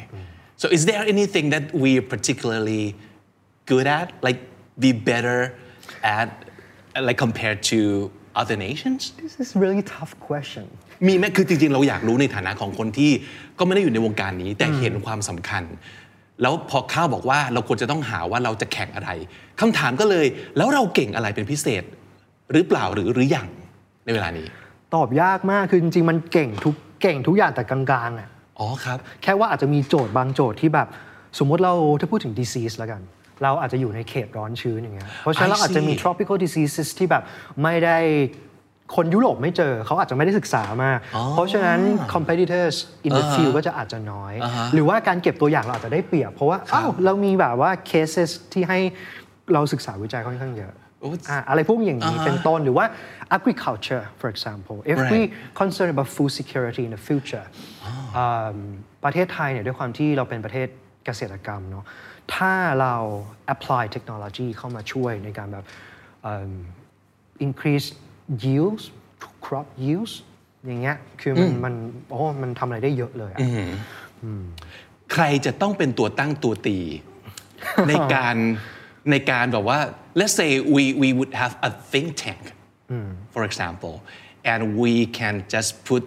[0.62, 2.84] So is there anything that we're particularly
[3.72, 4.40] good at, like
[4.86, 5.40] be better
[6.20, 6.30] at,
[7.08, 7.80] like compared to
[8.42, 9.00] other nations?
[9.26, 10.66] This is really tough question
[11.07, 13.11] มีไหมคือจริงๆ เราอยากรู้ในฐานะของคนที่
[13.59, 15.63] ก็ไม่ได้อยู่ในวงการนี้ แต่เห็นความสำคัญ
[16.43, 19.11] แล้วพอข้าวบอกว่าเราควรจะต้องหาว่าเราจะแข่งอะไร
[19.61, 21.83] คำถามก็เลย แล้วเราเก่งอะไรเป็นพิเศษ
[22.53, 23.49] หรือเปล่าหรือหรือยัง
[24.05, 24.47] ในเวลานี้
[24.95, 30.89] ตอบยากมากคือจริงๆมันเก่งทุกเก่งทุกอย่างแต่กลางๆอะอ๋อครับ แค่ว่าอาจจะมีโจทย์บางโจทย์ที่แบบ
[31.39, 33.03] สมมติเราถ้าพูดถึง disease แล้วกัน
[33.43, 37.23] เราอาจจะอยู่ในเขตร้อนชื้นอย่างเงี้ยเพราะฉะนั้น I เราอาจจะมี see tropical diseases ที่แบบ
[37.63, 37.99] ไม่ได้
[38.95, 40.91] คนยุโรปไม่เจอเขาอาจจะไม่ได้ศึกษามา
[41.33, 41.81] เพราะฉะนั้น
[42.15, 42.75] competitors
[43.07, 44.35] in the field ก็จะอาจจะน้อย
[44.73, 48.79] หรือว่าการเก็บตัวอย่างเราอาจจะได้เปรียบ เพราะว่าอ้าวเรามีแบบว่า cases ที่ให้
[49.53, 52.87] เราศึกษาวิจัยค่อนข้างเยอะโอ้อะอะไรพวกอย่างนี้เป็นต้นหรือว่า
[53.37, 55.31] agriculture for example if we Right.
[55.61, 57.47] concerned about food security in the future
[58.17, 58.59] อืม
[59.05, 60.69] ประเทศไทยเนี่ยด้วยความที่เราเป็นประเทศ
[61.05, 61.85] เกษตรกรรมเนาะ
[62.35, 62.95] ถ้าเรา
[63.55, 65.65] apply technology เข้ามาช่วยในการแบบ
[66.27, 66.55] อืม
[67.47, 67.89] increase
[68.44, 68.84] yields
[69.46, 70.14] crop yields
[70.66, 71.74] อย่างเงี้ยคือมันมัน
[72.10, 73.40] โอ้มันทำอะไรได้เยอะเลยอะ
[75.14, 76.78] ใครจะต้องเป็นตัวตั้งตัวตี
[77.90, 78.36] ในการ
[79.12, 79.80] ในการแบบว่า
[80.20, 82.44] let's say we we would have a think tank
[83.34, 83.96] for example
[84.52, 86.04] and we can just put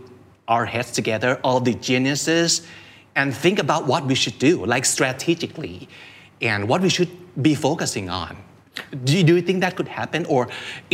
[0.52, 2.50] our heads together all the geniuses
[3.18, 5.76] and think about what we should do like strategically
[6.50, 7.12] and what we should
[7.48, 8.32] be focusing on
[9.07, 10.41] Do you, do you think that could happen or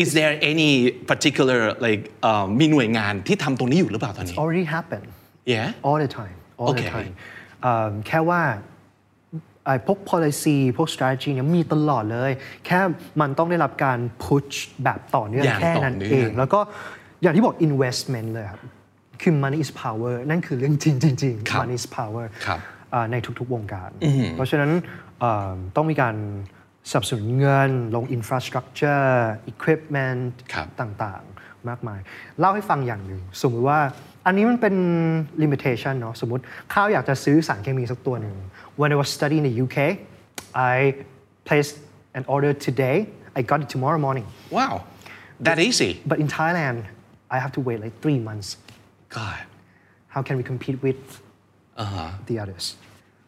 [0.02, 0.72] is there any
[1.12, 5.02] particular like เอ่อมีหน่วยงานที่ทำตรงนี้อยู่หรือเปล่าตอนนี้ already happen
[5.54, 6.92] yeah all the time all the Okay.
[6.96, 7.14] time
[7.62, 8.42] เอิ่มแค่ว่า
[9.66, 12.32] ไอ้พวก policy พวก strategy เนี่ยมีตลอดเลย
[12.66, 12.80] แค่
[13.22, 16.60] มันต้องได้รับการ push แบบต่อเนื่องอย่างแค่นั้นต่อเนื่เอองงแล้วก็
[17.22, 18.62] อย่างที่บอก investment เลยครับ
[19.22, 22.60] คือ money is power นั่นคือเรื่องจริงจริงๆครับ money is power ครับ
[22.94, 23.90] อ่าในทุกๆวงการ
[24.36, 24.72] เพราะฉะนั้น
[25.20, 26.16] เอิ่มต้องมีการ
[26.90, 29.14] สนับสนุนเงิน ลง infrastructure
[29.52, 32.00] equipment ครับต่างๆ มากมาย
[32.40, 33.80] เล่าให้ฟังอย่างหนึ่ง สมมติว่า
[34.26, 34.76] อันนี้มันเป็น
[35.44, 36.44] limitation เนาะสมมติ
[36.74, 38.36] ข้าวอยากจะซื้อสารเคมีสักตัวหนึ่ง
[38.80, 39.78] when I was studying in the UK
[40.74, 40.76] I
[41.48, 41.76] placed
[42.18, 42.98] an order today
[43.40, 44.74] I got it tomorrow morning wow
[45.48, 46.80] that easy but in Thailand
[47.36, 48.50] I have to wait like three months
[49.20, 49.42] God
[50.14, 51.02] how can we compete with
[52.28, 52.66] the others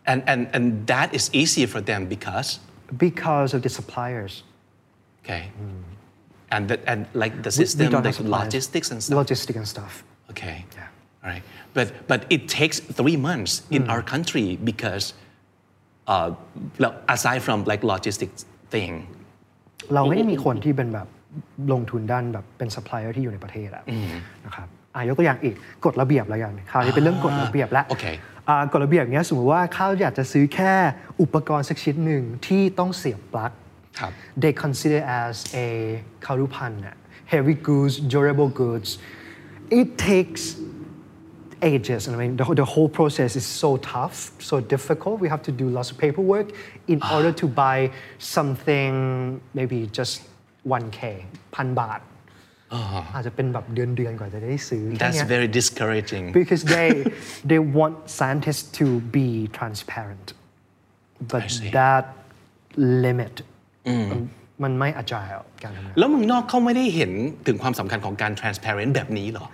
[0.09, 2.49] and and and that is easier for them because
[3.06, 4.32] because of the suppliers
[5.22, 5.42] okay
[6.54, 8.44] and the, and like the We- we system don't have like suppliers.
[8.46, 9.92] logistics and stuff logistic and stuff
[10.32, 10.88] okay Yeah.
[11.22, 11.44] all right
[11.76, 15.04] but but it takes three months in our country because
[16.14, 16.28] uh
[16.82, 18.40] lo- aside from like logistics
[18.74, 18.92] thing
[19.94, 21.08] เราไม่ได้มีคนที่เป็นแบบ
[21.72, 23.84] ลงทุนด้านแบบเป็นซัพพลายเออร์ที่อยู่ในประเทศอะ
[24.46, 28.33] นะครับอ่ะยกตัวอย่างอีกกฎระเบียบแล้วกันคราวนี้เป็นเรื่องกฎระเบียบแล้ว โอเค อ่า
[28.71, 30.73] กฎระเบียบเนี้ยสมมติว่าข้าวอยากจะซื้อแค่
[31.21, 33.51] อุปกรณ์สักชิ้นหนึ่งที่ต้องเสียบปลั๊ก
[33.99, 35.67] ครับ they consider as a
[36.25, 36.95] คารุพันธ์อะ
[37.33, 38.89] heavy goods durable goods
[39.79, 40.43] it takes
[41.73, 44.17] ages and I mean the, the whole process is so tough
[44.49, 46.47] so difficult we have to do lots of paperwork
[46.93, 47.77] in order to buy
[48.35, 48.91] something
[49.57, 50.13] maybe just
[50.77, 50.99] 1k
[51.55, 51.99] พันบาท
[53.15, 56.89] อาจจะเป็นแบบเดือนเดือนๆกว่าจะได้ซื้อแค่ that's เนี้ย very discouraging because they
[57.51, 60.25] they want scientists to be transparent
[61.31, 61.69] but I see.
[61.79, 62.03] that
[63.05, 63.35] limit
[63.91, 64.11] um,
[64.63, 67.11] มันไม่ agile การทำงานแล้วเมึงนอกเขาไม่ได้เห็น
[67.47, 69.47] ถึงความสำคัญของการ transparent แบบนี้เหรอ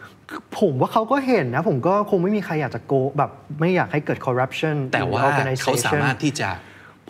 [0.59, 6.49] ผมว่าเขาก็เห็นนะ ผมก็คงไม่มีใครอยากจะโกแบบไม่อยากให้เกิด corruption แต่ in ว่า organization เขาสามารถที่จะ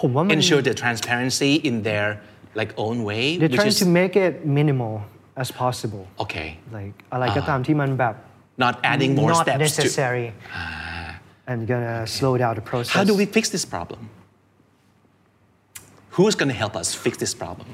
[0.02, 2.08] ผมว่ามัน ensure the transparency in their
[2.60, 4.96] like own way they're which trying is to make it minimal
[5.43, 8.15] as possible okay like อะไรก็ตามที่มันแบบ
[8.65, 10.27] not adding more not steps to necessary
[11.51, 14.03] and gonna slow down the process how do we fix this problem
[16.17, 17.69] who's going to help us fix this problem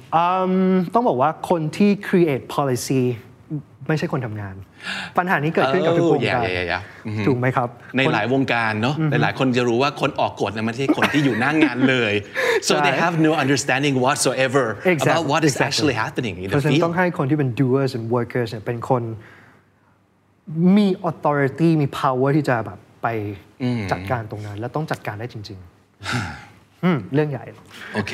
[0.95, 3.03] ต้องบอกว่าคนที่ create policy
[3.88, 4.56] ไม่ใช่คนทำงาน
[5.18, 6.82] ปัญหานี้เกิดขึ้นกับทุกวงการ Oh, yeah, yeah, yeah.
[7.28, 12.14] ถูกไหมครับ ในหลายวงการเนาะหลายๆคนจะรู้ว่าคนออกกฎเนี่ยไม่ใช่คนที่อยู่หน้างานเลย
[12.68, 15.66] so ใช่ they have no understanding whatsoever Exactly, about what is exactly.
[15.68, 19.04] actually happening in เพ the ราะฉะนั้นต้อง field ให้คนที่เป็น doers and workers เนี่ยเป็นคน
[20.78, 23.08] มี authority มี power ที่จะแบบไป
[23.92, 27.46] จัดการตรงนั้น และต้องจัดการได้จริงๆอืมเรื่องใหญ่
[27.94, 28.14] โอเค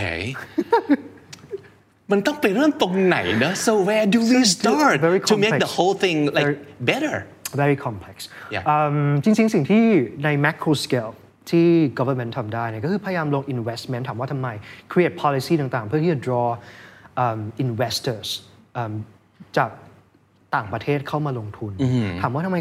[2.14, 5.76] มันต้องไปเริ่มตรงไหนนะ so where do we start very to make the complex.
[5.78, 6.60] whole thing like Very-
[6.92, 7.16] better
[7.62, 8.18] very complex
[8.56, 8.64] Yeah.
[8.70, 8.76] อื
[9.10, 9.84] มจริงๆ สิ่งที่
[10.24, 11.12] ใน macro scale
[11.52, 11.68] ที่
[12.00, 14.48] government ทำได้เนี่ยก็คือพยายามลง investment ถามว่าทำไม
[14.92, 16.48] create policy ต่างๆ เพื่อที่จะ draw
[17.24, 18.28] um, investors
[18.82, 18.94] um,
[19.58, 19.70] จาก
[20.56, 21.72] ต่างประเทศเข้ามาลงทุน
[22.22, 22.58] ถามว่าทำไม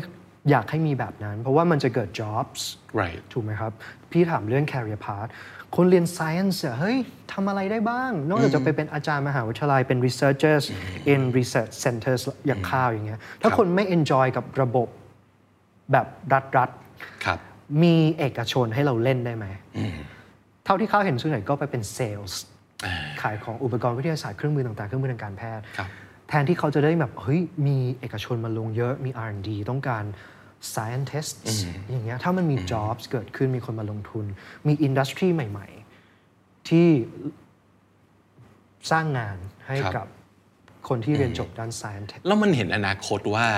[0.50, 2.60] อยากให้มีแบบนั้น เพราะว่ามันจะเกิด jobs
[3.00, 3.72] right ถูกไหมครับ
[4.10, 5.30] พี่ถามเรื่อง career path
[5.76, 6.96] คนเรียน science อะเฮ้ย
[7.32, 10.64] ทำอะไรได้บ้าง นอกจากจะไปเป็นอาจารย์มหาวิทยาลัยเป็น researchers
[11.12, 14.88] in research centers อย่างข้าวอย่างเงี้ยถ้าครับคนไม่ enjoy กับระบบ
[15.92, 16.70] แบบรัฐรัฐ
[17.24, 19.46] ครับๆมีเอกชนให้เราเล่นได้ไหม
[20.64, 22.32] เท่าที่ข้าวเห็นส่วนใหญ่ก็ไปเป็น sales
[23.22, 25.88] ขายของอุปกรณ์วิทยาศาสตร์เครื่องมือต่างๆ เครื่องมือทางการแพทย์ครับ
[26.28, 30.04] แทนที่เขาจะได้แบบเฮ้ยมีเอกชนมาลงเยอะมี R&D ต้องการ
[30.74, 31.52] scientists
[31.90, 34.24] อย่างเงี้ยถ้ามันมี jobs เกิดขึ้นมีคนมาลงทุน
[34.68, 36.88] มี industry ใหม่ๆ ที่
[38.90, 40.06] สร้างงานให้ครับกับ
[40.88, 43.48] คนที่เรียนจบด้าน science แล้วมันเห็นอนาคตว่า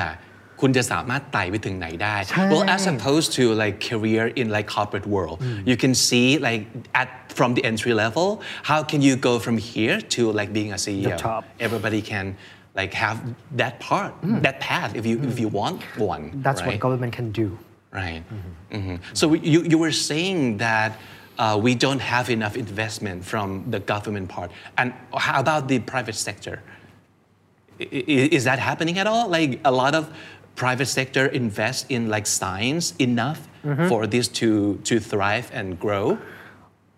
[0.61, 5.37] คุณจะสามารถไต่ไปถึงไหนได้ใช่ well as opposed to like career in like corporate world
[5.71, 6.62] you can see like
[7.01, 8.29] at from the entry level
[8.71, 11.43] how can you go from here to like being a CEO The top.
[11.67, 12.27] everybody can
[12.74, 13.18] like have
[13.56, 16.70] that part that path if you if you want one That's right?
[16.70, 17.58] what government can do
[17.92, 18.24] Right.
[18.72, 18.98] Mhm.
[19.12, 20.98] So you, you were saying that
[21.38, 24.50] uh, we don't have enough investment from the government part.
[24.76, 26.60] And how about the private sector?
[27.80, 29.28] I- i- Is that happening at all?
[29.28, 30.08] Like a lot of
[30.56, 33.46] private sector invest in like science enough
[33.88, 36.18] for this to, to thrive and grow?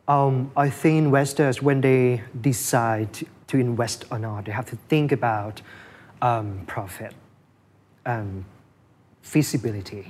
[0.09, 3.13] Um, I think investors, when they decide
[3.49, 5.55] to, to invest or not, they have to think about
[6.23, 7.13] um, profit
[8.15, 8.29] and
[9.33, 10.05] feasibility.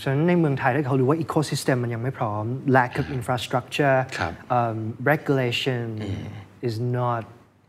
[0.00, 2.44] ฉะนั้นในเมืองไทยถ้าเขารู้ว่า ecosystem มันยังไม่พร้อม
[2.78, 4.78] lack of infrastructure ครับ um,
[5.12, 5.84] regulation
[6.68, 7.22] is not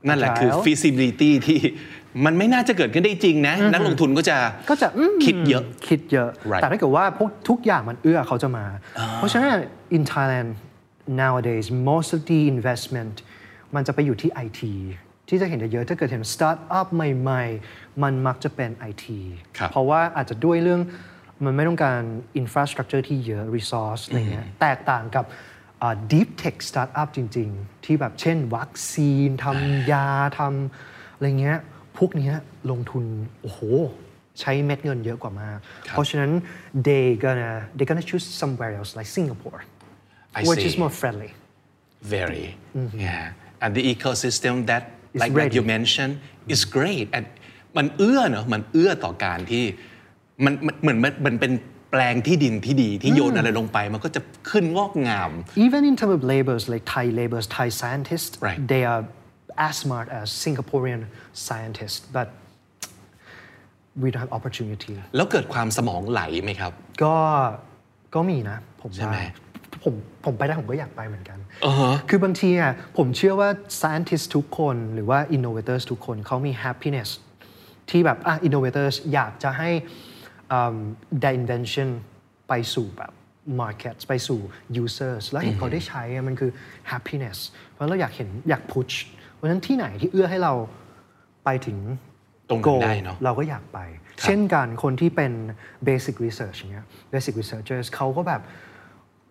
[0.08, 1.60] นั่นแหละคือ agile feasibility ที่
[2.26, 4.38] มันไม่น่าจะเกิดขึ้นได้จริงนะ นักลงทุนก็จะ
[4.70, 6.62] ก็จะอืมคิดเยอะคิดเยอะ Right.
[6.62, 8.66] แต่ถ้าเกิดว่าพวกทุกอย่างมันเอื้อเขาจะมา
[9.16, 9.50] เพราะฉะนั้น
[9.98, 10.50] in Thailand
[11.22, 13.16] nowadays most of the investment
[13.76, 14.62] มันจะไปอยู่ที่ IT
[15.30, 19.06] ที่จะเห็นเยอะๆถ้าเกิดเห็น start up ใหม่ ๆ มันมักจะเป็น IT
[19.58, 20.82] ครับเพราะว่าอาจจะด้วยเรื่อง
[21.46, 22.02] มันไม่ต้องการ
[22.42, 25.26] infrastructure ที่เยอะ resource อะไรเงี้ยแตกต่างกับ
[25.82, 30.08] อ่า deep tech startup จริง ๆ ที่แบบเช่น วัคซีนทำยา
[30.40, 31.60] ทำอะไรเงี้ย
[31.98, 32.34] พวกเนี้ย
[32.72, 33.04] ลงทุน
[33.42, 33.60] โอ้โห
[34.40, 35.58] ใช้เม็ดเงินเยอะกว่ามาก
[35.90, 36.32] เพราะฉะนั้น
[36.88, 39.62] they gonna they gonna choose somewhere else like Singapore
[40.38, 40.82] I which is see.
[40.82, 41.32] more friendly
[42.16, 42.46] Very.
[43.08, 43.34] Yeah.
[43.64, 45.74] And the ecosystem that, It's like, like you ready.
[45.76, 46.14] mentioned,
[46.54, 47.08] is great.
[47.18, 47.26] And
[47.78, 49.64] มันเอื้อเนอะมันเอื้อต่อการที่
[50.46, 51.52] มันมันเหมือนมันมันเป็น
[51.92, 55.32] แปลงที่ดินที่ดีที่โยนอะไรลงไปมันก็จะขึ้นงอกงาม
[55.66, 58.60] even in terms of labors like Thai labors Thai scientists Right.
[58.74, 59.04] they are
[59.68, 61.02] as smart as Singaporean
[61.48, 62.28] scientists but
[64.02, 66.72] we don't have opportunity แล้วเกิดความสมองไหลไหมครับ
[67.04, 67.16] ก็
[68.16, 69.41] ก็มีนะผมใช่ไหมว่า
[69.84, 69.94] ผม
[70.26, 77.10] ผมไปได้ผมก็อยากไปเหมือนกันอ่าฮะคือบางทีอะผมเชื่อว่า scientist ทุกคนหรือว่า innovators ทุกคนเขามี happiness
[77.90, 79.70] ที่แบบอะ innovators อยากจะให้
[80.52, 80.78] อืม
[81.22, 81.90] their invention
[82.48, 83.12] ไปสู่แบบ
[83.62, 84.40] market ไปสู่
[84.84, 86.52] users แล้วเห็นเขาได้ใช้อะมันคือ
[86.92, 87.38] happiness
[87.72, 88.96] เพราะเราอยากเห็นอยาก push
[89.34, 90.54] เพราะฉะนั้นที่ไหนที่เอื้อให้เรา
[91.46, 91.78] ไปถึง
[92.50, 93.80] ตรงนั้น goal ได้เนอะเราก็อยากไป
[94.24, 95.34] เช่นกันคนที่เป็น
[95.88, 98.42] basic research อย่างเงี้ย basic researchers เขาก็แบบ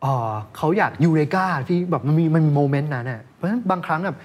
[0.02, 4.18] เอ่อเขาอยากยูเรกาที่แบบมันมีมันมีโมเมนต์นั้นน่ะเพราะฉะนั้นบางครั้งแบบ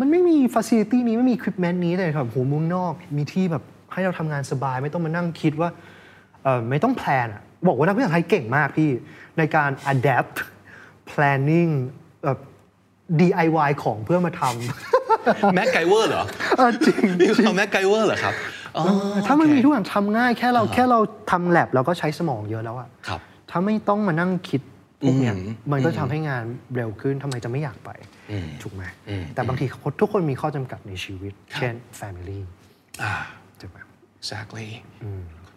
[0.00, 5.68] มันไม่มี facility นี้ไม่มี equipment นี้แต่แบบโหเมืองนอกมีที่แบบให้เราทำงานสบาย ไม่ต้องมานั่งคิดว่า
[6.42, 8.90] เอ่อไม่ต้องแพลนอะบอกว่านักวิทยาศาสตร์ไทยเก่งมากพี่
[9.38, 10.36] ในการ adapt
[11.10, 11.70] planning
[12.24, 12.38] แบบ
[13.20, 16.24] DIY ของเพื่อมาทำแม็กไกเวอร์เหรอ
[16.56, 18.34] เออจริงมีความแม็กไกเวอร์เหรอครับ
[18.76, 18.84] อ๋อ
[19.26, 20.98] ถ้ามันโอเคมีทุกอย่างทำง่ายแค่เราแค่เรา
[21.30, 24.60] ทำแลบเราก็ใช้สมองเยอะแล้วอะครับถ้าไม่ต้องมานั่งคิด
[25.00, 27.90] พวกเนี้ยอืมมันก็ทำให้งานเร็วขึ้นทำไมจะไม่อยากไป
[28.62, 28.82] ถูกไหม
[29.34, 29.66] แต่บางที
[30.00, 32.38] ทุกคนมีข้อจำกัดในชีวิต เช่น family
[33.02, 33.14] อ่า
[33.60, 33.78] ถูกไหม
[34.20, 34.68] exactly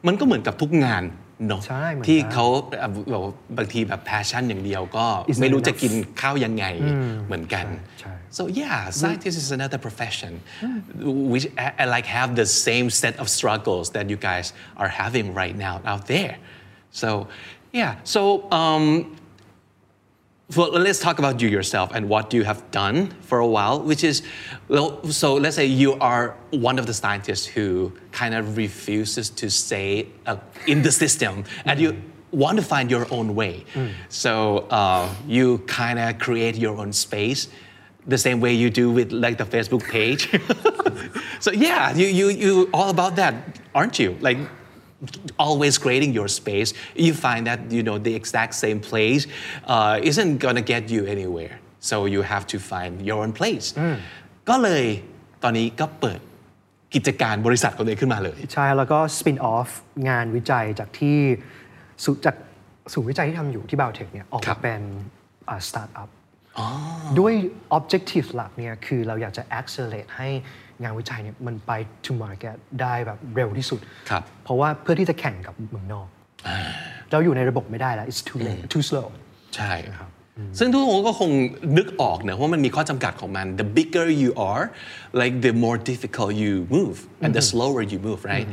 [0.08, 1.04] มันก็เหมือนกับทุกงาน
[1.48, 2.46] เนาะใช่เหมือนกันที่เขา
[2.80, 6.66] เอ่อแบบว่าบางทีแบบ passion อย่างเดียวก็ Isn't ไม่รู้จะ enough กินข้าวยังไง
[7.28, 7.66] เหมือนกัน
[8.00, 10.32] ใช่ so yeah scientist is another profession
[11.32, 14.48] which I- I like have the same set of struggles that you guys
[14.82, 16.36] are having right now out there
[17.02, 17.10] so
[17.80, 18.22] yeah so
[18.60, 18.84] um,
[20.56, 24.04] well, let's talk about you yourself and what you have done for a while, which
[24.04, 24.24] is,
[24.68, 29.50] well, so let's say you are one of the scientists who kind of refuses to
[29.50, 33.64] stay uh, in the system and you want to find your own way.
[34.10, 37.48] So uh, you kind of create your own space
[38.08, 40.30] the same way you do with like the Facebook page.
[41.40, 44.18] so yeah, you, you, you all about that, aren't you?
[44.20, 44.38] Like
[45.46, 46.70] always grading your space,
[47.06, 49.24] you find that you know the exact same place
[49.74, 51.56] uh, isn't gonna get you anywhere.
[51.90, 53.68] So you have to find your own place.
[54.50, 54.84] ก็เลย
[55.44, 56.20] ตอนนี้ก็เปิด
[56.94, 59.70] กิจการบริษัทของตัวเองขึ้นมาเลย ใช่ แล้วก็สปินออฟ
[60.10, 61.18] งานวิจัยจากที่
[62.26, 62.36] จาก
[62.94, 64.82] ศูนย์วิจัยที่ทำอยู่ที่ไบโอเทคเนี่ยออกมาเป็น
[65.68, 66.10] สตาร์ทอัพ
[67.20, 70.30] ด้วย uh, objective หลักเนี่ยคือเราอยากจะ accelerate ให้
[70.84, 71.72] งานวิจัยเนี่ยมันไป
[72.06, 76.08] to market ได้แบบเร็วที่สุด ครับ เพราะว่าเพื่อที่จะแข่งกับเมืองนอก
[77.12, 79.08] เราอยู่ในระบบไม่ได้แล้ว it's too late too slow
[79.56, 80.10] ใช่ครับ
[80.60, 81.32] ซึ่งทุกคนก็คง
[81.78, 84.64] นึกออกนะว่ามันมีข้อจำกัดของมัน the bigger you are
[85.22, 88.48] like the more difficult you move and the slower you move right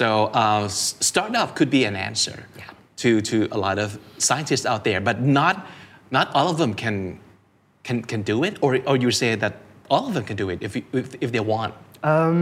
[0.00, 0.06] so
[0.42, 2.36] uh, s- startup could be an answer
[3.02, 3.88] to to a lot of
[4.28, 5.54] scientists out there but not
[6.16, 6.96] not all of them can
[7.86, 9.54] can can do it or or you say that
[9.93, 11.73] all of them can do it if you- if, if they want
[12.13, 12.37] Um,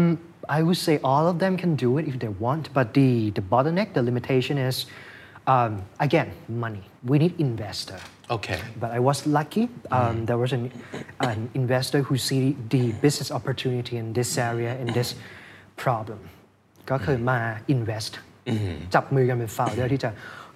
[0.57, 3.43] I would say all of them can do it if they want, but the, the
[3.51, 4.77] bottleneck, the limitation is,
[5.53, 5.71] um,
[6.07, 6.29] again,
[6.65, 6.83] money.
[7.11, 7.99] We need investor.
[8.37, 9.63] okay But I was lucky.
[9.97, 10.63] Um, There was an,
[11.31, 12.41] an investor who see
[12.75, 15.09] the business opportunity in this area, in this
[15.83, 16.19] problem.
[16.89, 17.39] ก็คือมา
[17.75, 18.11] invest
[18.93, 20.09] จับมือกันเป็น founder ที่จะ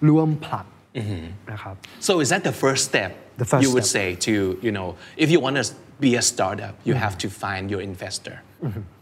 [0.08, 0.66] ร่วมผลัก
[1.52, 1.74] นะครับ
[2.08, 3.10] So is that the first step
[3.42, 3.98] The first you would step.
[4.00, 4.34] say to,
[4.66, 4.88] you know,
[5.24, 5.64] if you want to
[5.99, 8.41] be a startup, you have to find your investor.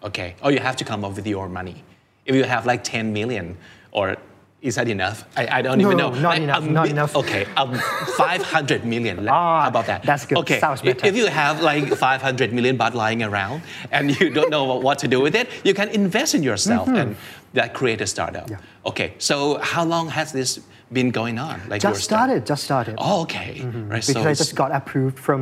[0.04, 0.36] Okay.
[0.44, 1.84] Or you have to come up with your money.
[2.26, 3.58] If you have like 10 million
[3.92, 4.18] or
[4.62, 5.24] is that enough?
[5.38, 6.20] I, I don't No, even no, know.
[6.20, 7.16] not Like, enough, um, not enough.
[7.16, 7.74] Okay, um,
[8.18, 9.24] 500 million.
[9.26, 10.02] Like, Ah, How about that?
[10.04, 10.40] that's good.
[10.40, 11.08] Okay, Sounds if- better.
[11.08, 15.08] If you have like 500 million baht lying around and you don't know what to
[15.08, 17.16] do with it, you can invest in yourself and
[17.57, 18.47] that create a startup.
[18.47, 18.63] Mm-hmm.
[18.85, 18.91] Yeah.
[18.91, 19.37] Okay, so
[19.73, 20.51] how long has this
[20.99, 21.57] been going on?
[21.71, 22.09] Like your Just startup?
[22.09, 22.95] started, just started.
[22.99, 23.51] Oh, okay.
[23.93, 24.05] Right.
[24.09, 25.41] because I it's- just got approved from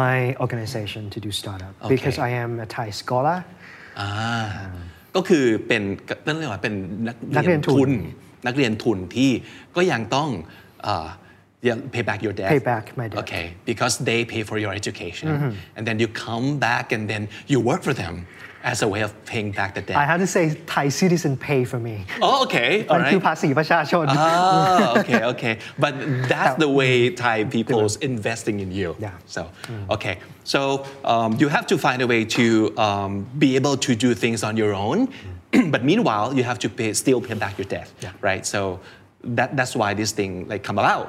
[0.00, 2.28] my organization to do startup because Okay.
[2.28, 3.38] I am a Thai scholar
[4.00, 4.10] อ่า
[5.16, 5.82] ก็คือเป็น
[6.26, 6.74] นั่นเรียกว่าเป็น
[7.08, 7.90] นัก นักเรียนทุน
[8.46, 9.30] นักเรียนทุนที่
[9.76, 10.28] ก็ยังต้อง
[10.82, 11.08] เอ่อ
[11.66, 13.18] yeah, pay back your debt Pay back my debt.
[13.22, 15.26] okay because they pay for your education
[15.76, 18.14] and then you come back and then you work for them
[18.72, 20.44] as a way of paying back the debt I have to say
[20.74, 25.54] Thai citizen pay for me oh okay มั all นคือ right ภาษีประชาชน Ah, okay, okay.
[25.84, 25.92] But
[26.32, 28.88] that's the way Thai people's investing in you.
[29.06, 29.14] Yeah.
[29.34, 29.40] So,
[29.96, 30.14] okay.
[30.52, 30.60] So
[31.12, 32.46] um, you have to find a way to
[32.86, 33.12] um,
[33.44, 34.98] be able to do things on your own.
[35.74, 38.12] but meanwhile, you have to pay, still pay back your debt, Yeah.
[38.28, 38.44] right?
[38.52, 38.60] So
[39.38, 41.04] that, that's why this thing like come about.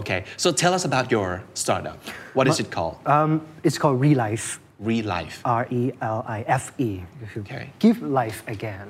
[0.00, 0.20] Okay.
[0.42, 1.28] So tell us about your
[1.62, 1.98] startup.
[2.36, 2.96] What is it called?
[3.14, 3.30] um,
[3.66, 4.48] it's called Relife
[4.90, 5.36] Relife.
[5.62, 5.82] R E
[6.18, 7.64] L I F E ก็คือ Okay.
[7.84, 8.86] give life again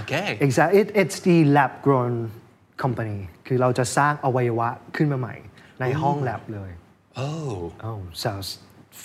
[0.00, 0.28] Okay.
[0.46, 2.14] exactly it, it's the lab grown
[2.84, 5.36] company คือเราจะสร้างอวัยวะขึ้นมาใหม่
[5.80, 6.70] ในห้อง lab เลย
[7.26, 7.54] Oh.
[7.88, 8.48] oh sounds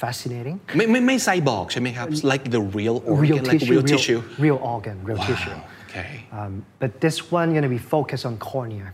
[0.02, 4.20] fascinating ไม่ไม่ไม่ไซบอร์กใช่ไหมครับ Like the real organ, real like tissue real tissue.
[4.46, 5.74] real organ real tissue Wow.
[5.88, 6.12] Okay.
[6.40, 8.88] um, but this one gonna be focused on cornea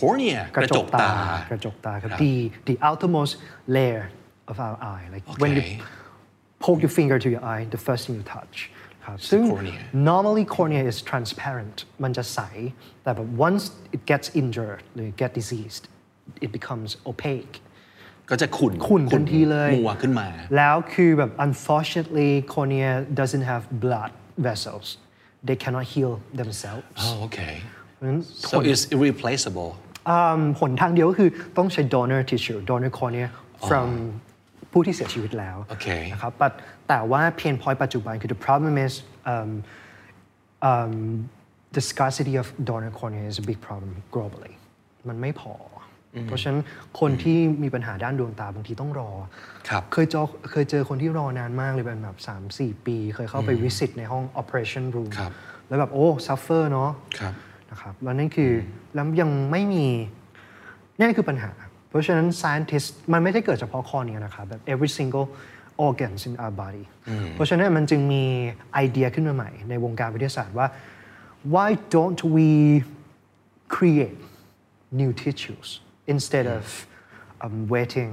[0.00, 0.40] Cornea.
[0.56, 1.10] กระจกตา
[1.50, 2.34] กระจกตาครับ the
[2.68, 3.32] the outermost
[3.76, 4.02] layer
[4.50, 5.72] of our eye like when you Okay.
[6.64, 8.56] poke your finger to your eye the first thing you touch
[9.06, 9.80] ครับซึ่ง cornea.
[10.10, 12.40] normally cornea is transparent มันจะใส
[13.02, 13.64] แต่แบบ once
[13.96, 15.84] it gets injured หรือ get diseased
[16.44, 17.54] it becomes opaque
[18.30, 24.10] ก็จะขุ่น ขุ่นทันทีเลย มัวขึ้นมา แล้วคือแบบ unfortunately cornea doesn't have blood
[24.48, 24.86] vessels
[25.48, 27.54] they cannot heal themselves Oh okay
[27.94, 28.18] เพราะฉะนั้น
[28.50, 29.70] so it's irreplaceable
[30.08, 33.28] อืมผลทางเดียวก็คือต้องใช้ donor tissue donor cornea
[33.68, 33.88] from
[34.71, 36.53] ผู้ที่เสียชีวิตแล้วโอเคนะครับ but
[36.87, 38.93] แต่ว่า pain point ปัจจุบันคือ the problem is
[39.33, 39.51] um,
[40.69, 40.93] um,
[41.75, 44.53] the scarcity of donor cornea is a big problem globally
[45.07, 45.55] มันไม่พอ
[46.27, 46.59] เพราะฉะนั้น
[46.99, 49.09] คนที่มีปัญหาด้านดวงตาบางทีต้องรอ
[49.69, 50.21] ครับเคยเจอ
[50.51, 52.17] เคยเจอคนที่รอนานมากเลยเป็นแบบ
[52.51, 55.31] 3-4 ปี เคยเข้าไปวิสิตในห้อง operation room ครับ
[55.67, 57.33] แล้วแบบโอ้ suffer เนาะครับ
[57.71, 58.51] นะครับแล้วนั่นคือ
[58.95, 59.87] แล้วยังไม่มี
[60.99, 61.51] นั่นคือปัญหา
[61.89, 65.27] เพราะฉะนั้น scientist มันไม่ได้เกิดเฉพาะข้อนี้นะครับแบบ every single
[65.87, 66.85] organs in our body
[67.33, 68.23] เพราะฉะนั้นมันจึงมี
[68.73, 70.67] ไอเดียขึ้นมาใหม่ ในวงการวิทยาศาสตร์ว่า
[71.55, 72.49] why don't we
[73.75, 74.19] create
[75.01, 75.67] new tissues
[76.13, 76.63] instead of
[77.43, 78.11] um, waiting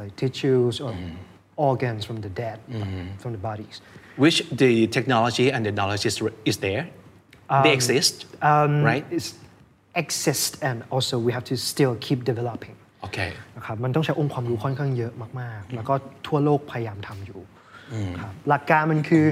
[0.00, 0.92] like tissues or
[1.70, 2.58] organs from the dead
[3.22, 3.76] from the bodies
[4.24, 6.16] which the technology and the knowledge is,
[6.50, 6.82] is there
[7.64, 8.14] they exist
[8.90, 9.30] right it's
[10.04, 15.94] exist and also we have to still keep developing okay นะครับมันต้องใช้องค์ความรู้ค่อนข้างเยอะมากๆ แล้วก็
[16.26, 17.40] ทั่วโลกพยายามทำอยู่
[18.20, 19.24] ครับหลักการมันคือ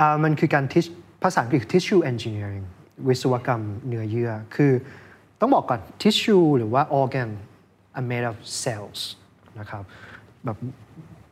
[0.00, 0.88] อามันคือการ teach
[1.22, 2.64] ภาษาอังกฤษ tissue engineering
[3.08, 4.72] วิศวกรรมเนื้อเยื่อ คือ
[5.40, 7.30] ต้องบอกก่อน tissue หรือว่า organ
[7.98, 9.00] are made of cells
[9.58, 9.82] นะครับ
[10.44, 10.56] แบบ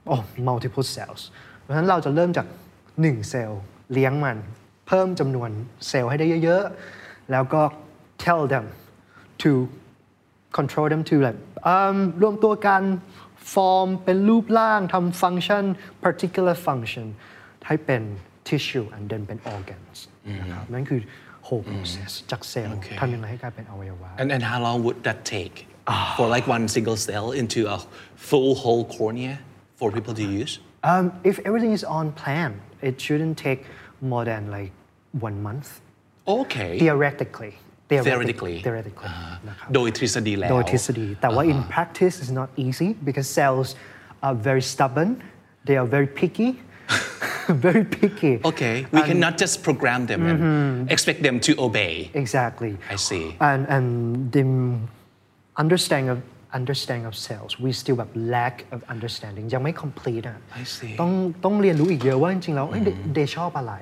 [0.06, 0.16] โอ้
[0.48, 1.22] multiple cells
[1.60, 2.46] เพราะฉะนั้นเราจะเริ่มจาก
[2.88, 3.62] 1 เซลล์
[3.92, 4.38] เลี้ยงมัน
[4.88, 5.50] เพิ่มจำนวน
[5.88, 6.64] เซลล์ให้ได้เยอะ
[6.96, 7.62] ๆ แล้วก็
[8.24, 8.66] tell them
[9.42, 9.50] to
[10.57, 12.83] control them to like อืมรวมตัวกัน
[13.53, 15.63] form เป็นรูปร่างทำ function
[16.05, 17.07] particular function
[17.67, 18.01] ให้เป็น
[18.49, 19.97] tissue and then เป็น organs
[20.39, 21.01] นะครับนั่นคือ
[21.47, 22.97] whole process จากเซลล์ Okay.
[22.99, 25.55] ทำยังไงให้กลายเป็นอวัยวะ and and how long would that take
[26.17, 27.77] for like one single cell into a
[28.29, 29.35] full whole cornea
[29.79, 30.53] for people to use
[30.91, 32.51] Um, if everything is on plan,
[32.89, 33.61] it shouldn't take
[34.11, 34.71] more than like
[35.27, 35.67] one month.
[36.39, 37.53] okay Theoretically.
[37.89, 39.07] theoretically Theoretically.
[39.07, 39.15] อ่า
[39.47, 43.67] นะครับ โดยทฤษฎีแล้ว โดยทฤษฎีแต่ว่า in practice is not easy because cells
[44.25, 45.09] are very stubborn
[45.67, 46.49] they are very picky
[47.67, 50.39] very picky okay we cannot just program them and
[50.95, 53.25] expect them to obey exactly I see.
[53.49, 53.85] and and
[54.35, 54.43] the
[55.63, 56.19] understanding of
[56.59, 60.93] understanding of cells we still have lack of understanding ยังไม่ complete อ่ะ I see.
[61.01, 61.11] ต้อง
[61.45, 63.73] ต้องเรียนรู้อีกเยอะว่าจริงๆแล้วเอ้ยเดเดชอบอะไร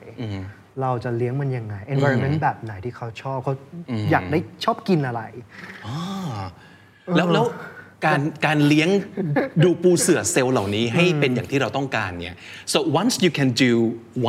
[0.80, 3.54] เราจะเลี้ยงมันยังไง environment แบบไหนที่เขาชอบเขา
[4.10, 5.22] อยากได้ชอบกินอะไร
[7.16, 7.46] แล้วแล้ว
[8.04, 8.88] การการเลี้ยง
[9.62, 12.34] ดูปูเสือเซลล์เหล่านี้ให้เป็นอย่างที่เราต้องการเนี่ย
[12.72, 13.72] so once you can do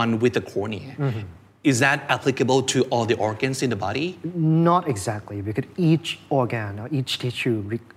[0.02, 0.90] one with the cornea
[1.72, 4.08] is that applicable to all the organs in the body
[4.72, 7.90] Not exactly, because each organ or each tissue re-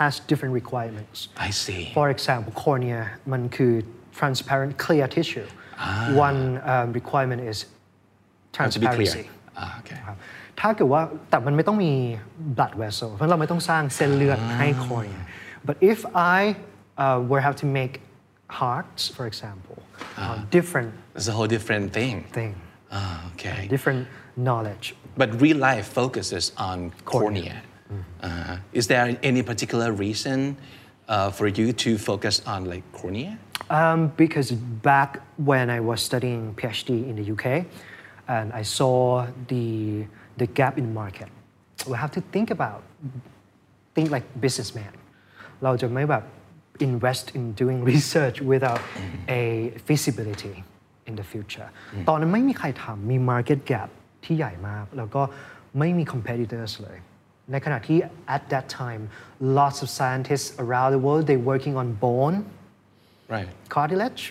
[0.00, 1.16] has different requirements.
[1.48, 3.00] I see For example, cornea
[3.32, 3.72] มันคือ
[4.18, 5.48] transparent clear tissue.
[6.26, 6.40] One
[6.72, 7.58] um, requirement is
[8.56, 9.24] transparency.
[9.56, 9.80] Ah,
[10.10, 10.14] uh,
[10.60, 11.92] ถ้าเกิดว่าแต่มันไม่ต้องมี
[12.56, 15.06] blood vessel เพราะเราไม่ต้องสร้างเส้นเลือดให้คน
[15.66, 15.98] but if
[16.36, 16.38] I
[17.02, 17.94] uh, were have to make
[18.60, 19.78] hearts for example
[20.20, 20.36] uh, ah.
[20.56, 22.24] different it's a whole different thing.
[22.32, 22.54] thing.
[22.92, 23.66] Ah, uh, okay.
[23.68, 24.94] Different knowledge.
[25.16, 28.02] But Relife focuses on cornea, mm.
[28.22, 30.56] uh, is there any particular reason
[31.08, 33.38] uh, for you to focus on like cornea?
[33.70, 37.66] Um, because back when I was studying PhD in the UK
[38.35, 38.97] and I saw
[39.51, 39.67] the
[40.41, 41.29] the gap in the market,
[41.91, 42.81] we have to think about
[43.95, 44.93] think like businessman.
[45.63, 46.23] เราจะไม่แบบ
[46.89, 48.81] invest in doing research without
[49.41, 49.43] a
[49.87, 50.55] feasibility
[51.09, 51.69] in the future
[52.09, 53.89] ตอนนั้นไม่มีใครทำมี market gap
[54.23, 55.21] ที่ใหญ่มาก แล้วก็
[55.79, 56.97] ไม่มี competitors เลย
[57.51, 57.97] ในขณะที่
[58.35, 59.01] at that time
[59.59, 62.37] lots of scientists around the world they working on bone
[63.33, 64.23] right cartilage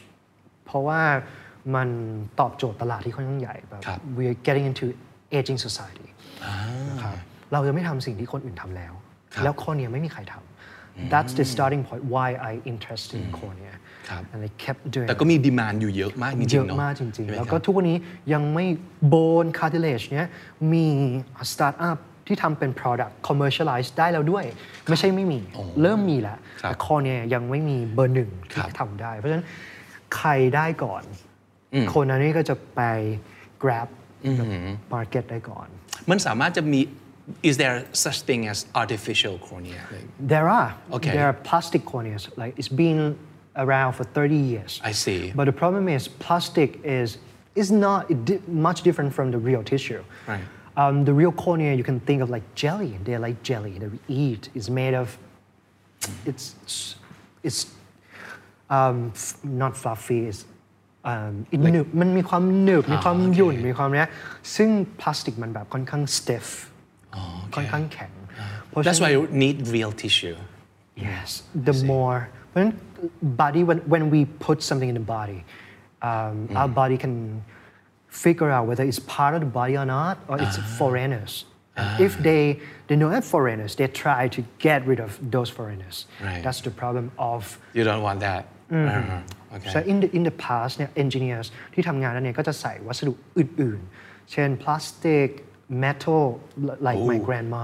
[0.65, 1.03] เพราะว่า
[1.76, 1.90] มัน
[2.40, 4.86] ตอบโจทย์ตลาดที่ค่อนข้างใหญ่แบบครับ we're getting into
[5.38, 6.08] aging society
[6.90, 7.16] นะครับ
[7.52, 8.94] เราจะไม่ทำสิ่งที่คนอื่นทำแล้ว
[9.34, 13.74] ครับแล้ว cornea ไม่มีใครทำ that's the starting point why I interested in cornea
[14.10, 17.98] ครับ and I kept doing แต่ก็มีดีมานอยู่เยอะมากจริงๆเยอะเนาะมากจริงใช่ไหๆมแล้วคก็รับทุกวันนี้
[18.34, 18.66] ยังไม่
[19.14, 20.30] bone cartilage เนี้ย
[20.74, 20.86] มี
[21.52, 21.98] สตาร์ทอัพ
[22.28, 24.46] ที่ทำเป็น product commercialize ได้แล้วด้วย
[24.90, 25.40] ไม่ใช่ไม่มี
[25.82, 29.46] เริ่มมีแล้วครับแต่ cornea ยังไม่มีเบอร์หนึ่งครัที่บทำได้ เพราะฉะนั้น
[30.16, 31.04] ใครได้ก่อน
[31.95, 32.81] คนนั้นนี่ก็จะไป
[33.63, 33.89] grab
[34.95, 35.67] market ได้ก่อน
[36.11, 36.81] มันสามารถจะมี
[37.51, 40.73] is there such thing as artificial cornea Like, There are.
[40.97, 41.13] Okay.
[41.17, 42.23] There are plastic corneas.
[42.43, 43.01] Like it's been
[43.65, 44.73] around for 30 years.
[44.91, 45.21] I see.
[45.39, 47.09] But the problem is plastic is
[47.63, 50.03] is not di- much different from the real tissue.
[50.33, 50.45] Right.
[50.81, 52.93] Um, the real cornea you can think of like jelly.
[53.05, 54.43] They're like jelly that we eat.
[54.57, 55.07] It's made of.
[56.31, 56.45] It's
[57.43, 57.61] it's
[58.71, 60.21] um, f- not fluffy.
[60.31, 60.45] It's
[61.11, 61.33] um,
[61.73, 64.09] หนึบมันมีความหนึบมีความ อ่าโอเค หยุ่นมีความเนี้ย
[64.57, 64.69] ซึ่ง
[65.01, 66.47] พลาสติกมันแบบค่อนข้าง stiff
[67.55, 68.13] ค่อนข้างแข็ง
[68.69, 70.39] เพราะฉะนั้น that's why you need real tissue
[71.09, 72.19] Yes, the more
[72.53, 72.79] when
[73.23, 75.45] body when, when we put something in the body,
[76.03, 77.43] um, our body can
[78.09, 81.33] figure out whether it's part of the body or not, or it's foreigners.
[81.77, 86.07] And if they they know that foreigners, they try to get rid of those foreigners.
[86.23, 86.43] Right.
[86.43, 89.44] That's the problem of you don't want that uh-huh.
[89.56, 95.30] Okay so in the in the past เนี่ย engineers ที่ทำงานนั้นเนี่ยก็จะใส่วัสดุอื่นๆ เช่นพลาสติก
[95.84, 96.24] metal
[96.88, 97.64] like my grandma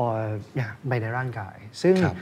[0.00, 0.14] or
[0.54, 2.16] เนี่ยไปในร่างกาย ซึ่งครับ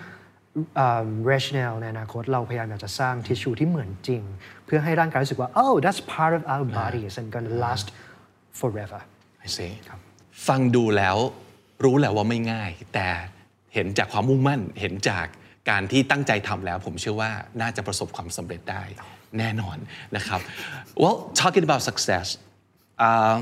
[1.26, 4.22] เรชเนลในอนาคตเราพยายามอยากจะสร้างทิชชูที่เหมือนจริง
[4.66, 7.88] เพื่อให้ร่างกายรู้สึกว่า oh that's part of our bodies and gonna last
[8.60, 9.00] forever
[9.44, 9.72] I see
[10.48, 11.16] ฟังดูแล้ว
[11.84, 13.08] รู้แหละว่าไม่ง่าย แต่
[13.74, 15.26] เห็นจากความมุ่งมั่นเห็นจาก
[15.69, 17.31] การที่ตั้งใจทำแล้ว ผมเชื่อว่า
[17.61, 18.83] น่าจะประสบความสำเร็จได้
[19.39, 19.77] แน่นอน
[20.15, 20.41] นะครับ
[21.01, 22.27] well talking about success
[23.07, 23.37] uh,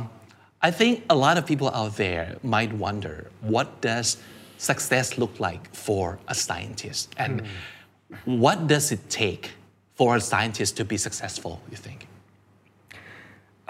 [0.67, 3.17] I think a lot of people out there might wonder
[3.53, 4.07] what does
[4.71, 7.33] success look like for a scientist and
[8.45, 9.43] what does it take
[9.99, 11.99] for a scientist to be successful you think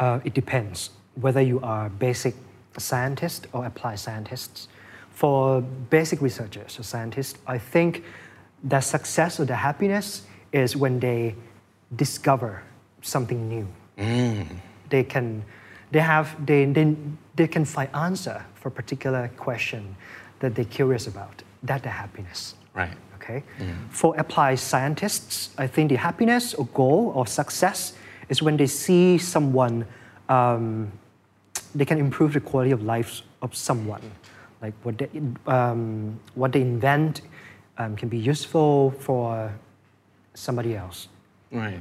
[0.05, 0.77] Uh, it depends
[1.25, 2.35] whether you are basic
[2.91, 4.57] scientist or applied scientists.
[5.21, 5.39] For
[5.97, 7.91] basic researchers or scientists, I think
[8.66, 11.34] the success or the happiness is when they
[11.94, 12.62] discover
[13.00, 13.66] something new.
[14.88, 15.44] They can,
[15.92, 16.96] they have, they, they,
[17.36, 19.96] they can find answer for a particular question
[20.40, 21.42] that they're curious about.
[21.62, 22.54] That the happiness.
[22.74, 23.42] right Okay.
[23.90, 27.94] For applied scientists, I think the happiness or goal or success
[28.28, 29.84] is when they see someone,
[30.28, 30.92] um,
[31.74, 34.02] they can improve the quality of life of someone.
[34.62, 35.08] Like what they,
[35.46, 37.22] um, what they invent
[37.78, 39.52] um, can be useful for
[40.34, 41.08] somebody else.
[41.52, 41.78] right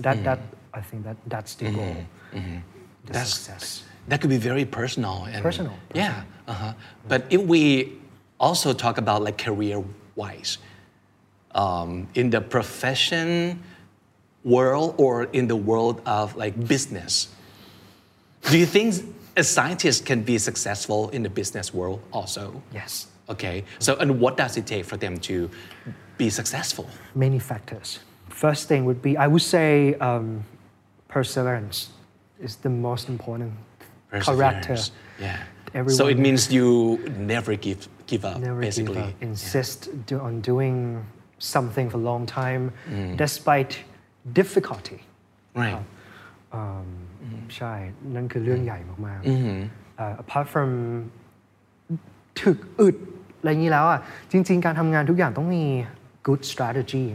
[0.00, 0.40] That, that
[0.74, 1.96] I think that that's the goal.
[2.32, 3.82] The That's- success.
[4.08, 5.24] That could be very personal.
[5.24, 6.22] And, Personal, Yeah.
[6.46, 6.74] Uh-huh.
[7.08, 7.98] But if we
[8.38, 9.82] also talk about like career
[10.14, 10.58] wise,
[11.54, 13.62] um, in the profession
[14.44, 17.28] world or in the world of like business,
[18.42, 18.94] do you think
[19.36, 22.62] a scientist can be successful in the business world also?
[22.72, 23.08] Yes.
[23.33, 23.57] Okay.
[23.85, 25.35] So, and what does it take for them to
[26.21, 26.85] be successful?
[27.25, 27.89] many factors.
[28.43, 29.69] First thing would be, I would say,
[30.07, 30.25] um,
[31.15, 31.77] perseverance
[32.45, 33.51] is the most important
[34.09, 34.31] character.
[34.31, 34.91] Perseverance.
[35.19, 35.37] Yeah.
[35.37, 36.67] So Everyone- it means you
[37.33, 37.81] never give
[38.11, 38.95] give up, Never basically.
[38.95, 39.27] give up.
[39.29, 39.79] Insist
[40.09, 40.77] do, on doing
[41.55, 42.63] something for a long time,
[43.23, 43.71] despite
[44.39, 44.99] difficulty.
[45.63, 45.79] Right.
[47.57, 47.73] ใช่
[48.15, 50.69] นั่นคือเรื่องใหญ่มากๆเอ่อ apart from
[52.41, 52.97] ถึกอึด
[53.46, 54.00] อะไรอย่างนี้แล้วอะ
[54.32, 55.64] จริง ๆ การทำงานทุกอย่างต้องมี
[56.26, 57.06] good strategy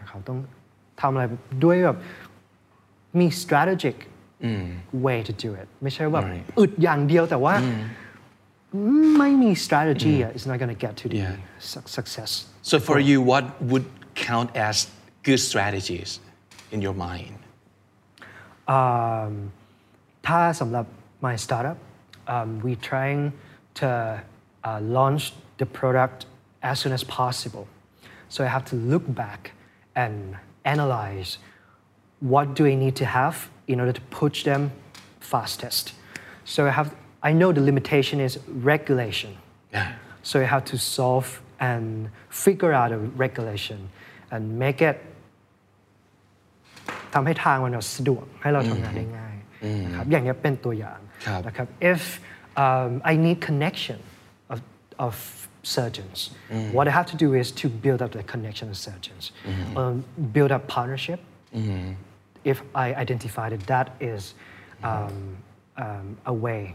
[0.00, 0.38] นะครับต้อง
[1.00, 1.24] ทำอะไร
[1.64, 1.98] ด้วยแบบ
[3.20, 3.96] มี strategic
[5.06, 6.44] way to do it ไม่ใช่แบบ Right.
[6.58, 7.54] อึดอย่างเดียวแต่ว่า
[9.18, 11.34] ไม่มี strategy อะ it's not gonna get to the Yeah.
[11.70, 12.30] su- success
[12.70, 13.86] So for you, what would
[14.28, 14.76] count as
[15.28, 16.10] good strategies
[16.74, 17.34] in your mind?
[20.26, 20.86] ถ้าสำหรับ
[21.26, 21.78] my startup
[22.34, 23.22] um, we trying
[23.80, 23.88] to
[24.68, 25.24] uh, launch
[25.61, 26.19] the product
[26.61, 27.65] as soon as possible
[28.33, 29.41] so I have to look back
[29.95, 31.37] and analyze
[32.19, 33.35] what do I need to have
[33.67, 34.71] in order to push them
[35.19, 35.85] fastest
[36.53, 36.89] so I have
[37.29, 38.33] I know the limitation is
[38.73, 39.33] regulation
[39.73, 39.87] Yeah.
[40.29, 41.27] so you have to solve
[41.59, 43.79] and figure out a regulation
[44.33, 44.97] and make it
[47.13, 49.35] ทำให้ทางมันสะดวกให้เราทำงานได้ง่าย
[49.85, 52.01] นะครับอย่างนี้ยเป็นตัวอย่าง ครับ นะครับ if
[52.65, 53.99] um, I need connection
[54.53, 54.59] of,
[55.05, 55.15] of
[55.62, 56.30] surgeons.
[56.50, 56.72] Mm-hmm.
[56.72, 59.32] What I have to do is to build up the connection of surgeons.
[59.44, 59.76] Mm-hmm.
[59.76, 61.20] Um, build up partnership.
[61.54, 61.92] Mm-hmm.
[62.44, 64.34] If I identify that that is
[64.82, 65.36] um,
[65.76, 66.74] um, a way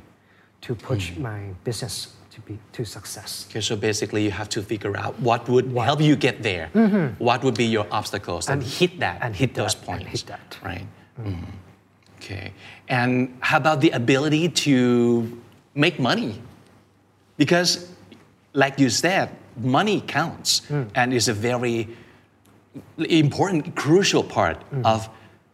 [0.62, 3.48] to push my business to be to success.
[3.50, 6.70] Okay, so basically you have to figure out what would help you get there.
[7.18, 10.22] What would be your obstacles and, hit that, and hit, hit those that, and points.
[10.22, 10.58] hit that.
[10.64, 10.86] Right.
[12.18, 12.54] Okay.
[12.88, 15.42] And how about the ability to
[15.76, 16.42] make money?
[17.38, 17.92] Because,
[18.58, 20.64] like you said, money counts
[20.96, 21.88] and is a very
[22.98, 25.08] important, crucial part of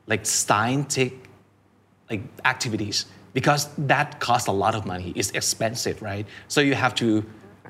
[0.08, 1.20] like scientific
[2.10, 5.12] like activities because that costs a lot of money.
[5.16, 6.26] It's expensive, right?
[6.48, 7.26] So you have to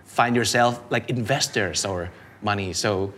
[0.05, 2.11] find yourself like investors or
[2.43, 2.73] money.
[2.73, 3.13] So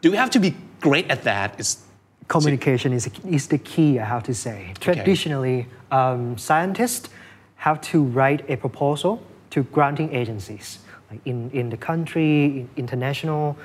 [0.00, 1.58] do we have to be great at that?
[1.58, 1.82] It's
[2.28, 4.74] communication is, is the key, I have to say.
[4.78, 7.08] Traditionally, um, scientists
[7.56, 10.78] have to write a proposal to granting agencies,
[11.09, 13.57] like in, in the country, in international,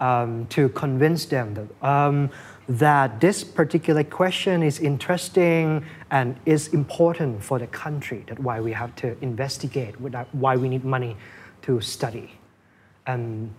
[0.00, 2.30] um, to convince them that, um,
[2.68, 8.24] that this particular question is interesting and is important for the country.
[8.26, 9.94] That's why we have to investigate,
[10.32, 11.16] why we need money
[11.62, 12.30] to study.
[13.06, 13.52] And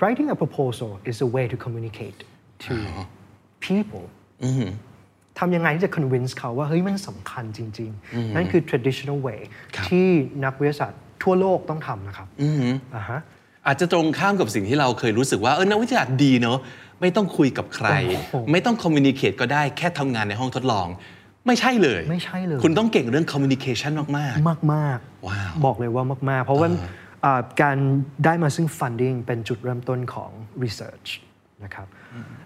[0.00, 2.24] writing a proposal is a way to communicate
[2.66, 2.74] to
[3.60, 4.04] people
[5.38, 9.40] ทำยังไงที่จะ convince เขาว่าเฮ้ยมันสำคัญจริง ๆ นั่นคือ traditional way
[9.88, 10.08] ที่
[10.44, 12.27] นักวิทยาศาสตร์ ทั่วโลกต้องทำนะครับ
[12.95, 13.19] อ่าฮะ
[13.67, 16.59] อาจจะตรงข้ามกับสิ่งที่เราเคยรู้สึกว่าเออนักวิทยาศาสตร์ดีเนอะ
[17.01, 17.87] ไม่ต้องคุยกับใคร
[18.31, 20.87] โอ้โหไม่ต้องคอมมิ n นิเค e ก็ได้แค่ทำงานในห้องทดลอง
[21.47, 26.69] ไม่ใช่เลยไม่ใช่เลย คุณต้องเก่งเรื่องคอมมิ n นิเคชันมากมากมากๆว้าวบอกเลยว่ามาก ๆ เพราะว่า
[27.25, 27.77] อ่าการ
[28.25, 30.31] ได้มาซึ่ง funding เป็นจุดเริ่มต้นของ
[30.63, 31.09] research
[31.63, 31.87] นะครับ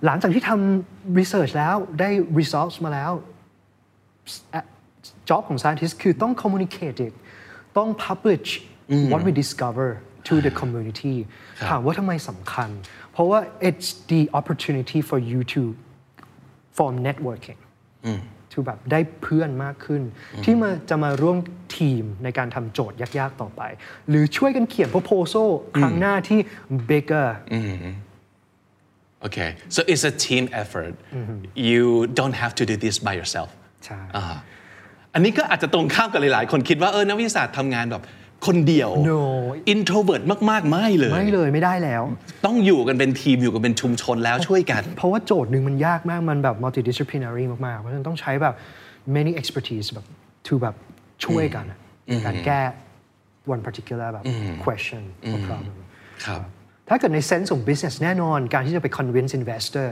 [0.06, 2.10] หลังจากที่ทำ research แล้วได้
[2.40, 3.12] results มาแล้ว
[5.30, 7.14] job ของ scientist คือต้อง communicate it
[7.78, 8.50] ต้อง publish
[9.12, 9.90] what we discover
[10.28, 11.16] to the community
[11.70, 12.70] ถามว่าทำไมสำคัญ
[13.14, 15.62] เพราะว่า it's the opportunity for you to
[16.78, 17.60] form networking
[18.52, 20.02] to แบบได้เพื่อนมากขึ้น
[20.44, 21.38] ที่มาจะมาร่วม
[21.78, 23.62] ทีมในการทำโจทย์ยากๆต่อไป
[24.10, 26.40] หรือช่วยกันเขียน proposal ครั้งหน้าที่
[26.90, 27.28] bigger
[29.28, 30.94] Okay so it's a team effort
[31.70, 31.84] you
[32.20, 33.50] don't have to do this by yourself
[33.86, 34.00] ใช่
[35.14, 38.04] อ่าอันนี้ก็อาจจะตรงข้ามกับหลาย ๆ คนคิดว่าเออนักวิทยาศาสตร์ทำงานแบบ
[38.46, 39.22] คนเดียว No
[39.74, 42.04] introvert มาก ๆ ไม่เลย ไม่เลยไม่ได้แล้ว
[42.46, 48.56] ต้องอยู่กันเป็นทีมอยู่กันเป็นชุมชนแล้วช่วยกัน เพราะว่าโจทย์หนึ่งมันยากมากมันแบบ multidisciplinary มาก ๆ เพราะฉะนั้นต้องใช้แบบ
[49.16, 50.06] many expertise แบบ
[50.48, 50.76] to แบบ
[51.26, 52.62] ช่วยกันอะในการแก้
[53.54, 54.26] one particular แบบ
[54.64, 55.04] question
[55.34, 55.78] or problem
[56.26, 56.42] ครับ
[56.90, 59.90] ถ้าเกิดใน sense ของ business แน่นอนการที่จะไป convince investor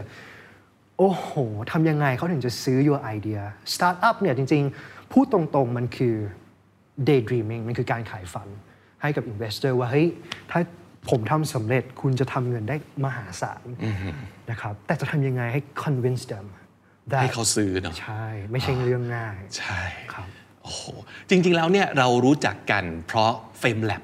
[0.97, 1.29] โอ้โห
[1.71, 3.41] ทำยังไงเขาถึงจะซื้อ your idea
[3.73, 6.15] startup เนี่ยจริง ๆ พูดตรงๆมันคือ
[7.09, 8.47] daydreaming มันคือการขายฝัน
[9.01, 10.07] ให้กับ investor ว่าเฮ้ย
[10.51, 10.59] ถ้า
[11.09, 13.63] ผมทำสำเร็จคุณจะทำเงินได้มหาศาล
[14.51, 16.47] นะครับแต่จะทำยังไงให้ convince them
[17.11, 19.81] that ให้เขาซื้อเนาะใช่ ไม่ใช่เรื่องง่าย ใช่
[20.13, 20.27] ครับ
[20.63, 20.83] โอ้โห
[21.29, 23.31] จริง ๆ แล้วเนี่ยเรารู้จักกันเพราะ
[23.61, 24.03] Fame Lab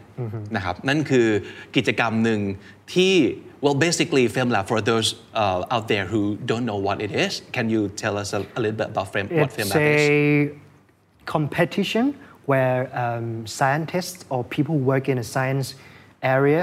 [0.55, 1.27] นะครับนั่นคือ
[1.75, 2.39] กิจกรรมหนึ่ง
[2.93, 3.13] ที่
[3.63, 5.07] well basically Fame Lab for those
[5.41, 8.59] uh, out there who don't know what it is can you tell us a, a
[8.63, 10.64] little bit about Fame what Fame It's Lab is a
[11.26, 12.04] competition
[12.46, 15.74] where um, scientists or people who work in a science
[16.22, 16.62] area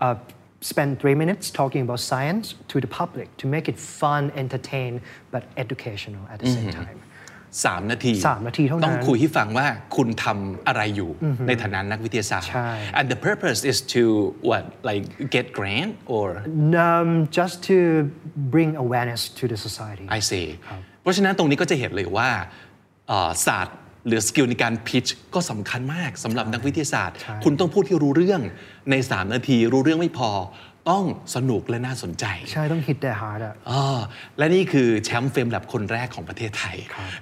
[0.00, 0.14] uh,
[0.60, 4.92] spend three minutes talking about science to the public to make it fun, entertain,
[5.30, 6.98] but educational at the same time.
[7.66, 9.66] สามนาที สามนาทีเท่านั้น ต้องคุยให้ฟังว่า
[9.96, 11.10] คุณทำอะไรอยู่
[11.46, 14.02] ในฐานะนักวิทยาศาสตร์ ใช่ and the purpose is to
[14.48, 15.04] what like
[15.34, 16.26] get grant or
[16.88, 17.76] Um, just to
[18.54, 20.06] bring awareness to the society.
[20.18, 20.46] I see
[21.02, 22.30] เพราะฉะนั้นตรงนี้ก็จะเห็นเลยว่า
[23.08, 23.76] เอ่อศาสตร์
[24.07, 28.41] หรือสกิลในการพิชก็สำคัญมากสำหรับนักวิทยาศาสตร์ใช่คุณต้องพูดที่รู้เรื่อง
[28.91, 30.31] ใน 3 นาที รู้เรื่องไม่พอ
[30.91, 33.99] ต้องสนุกและน่าสนใจ ใช่ต้อง hit their heart อะอ่า
[34.37, 36.77] และนี่คือแชมป์เฟรมแลบคนแรกของประเทศไทย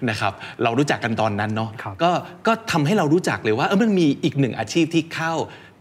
[0.09, 2.11] นะครับเรารู้จักกันตอนนั้นเนาะครับก็
[2.47, 5.33] ก็ทำให้เรารู้จักเลยว่าเออมันมีอีกหนึ่งอาชีพที่เข้า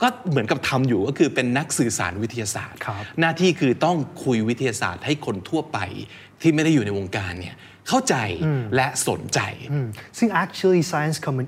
[0.02, 5.78] ก็เหมือนกับทำอยู่ก็คือเป็นนักสื่อสารวิทยาศาสตร์ครับหน้าที่คือต้องคุยวิทยาศาสตร์ให้คนทั่วไป
[6.42, 7.56] ที่ไม่ได้อยู่ในวงการเนี่ย
[7.88, 8.14] เข้าใจ
[8.76, 9.40] และสนใจ
[9.72, 9.86] อืม
[10.18, 11.46] ซึ่ง actually science commun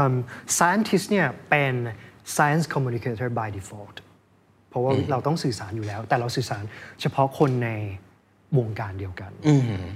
[0.00, 0.14] um,
[0.58, 1.74] scientist เนี่ยเป็น
[2.36, 3.96] science communicator by default
[4.68, 6.64] เพราะว่าเราต้องสื่อสารอยู่แล้ว แต่เราสื่อสาร
[7.00, 7.70] เฉพาะคนใน
[8.58, 9.30] วงการเดียวกัน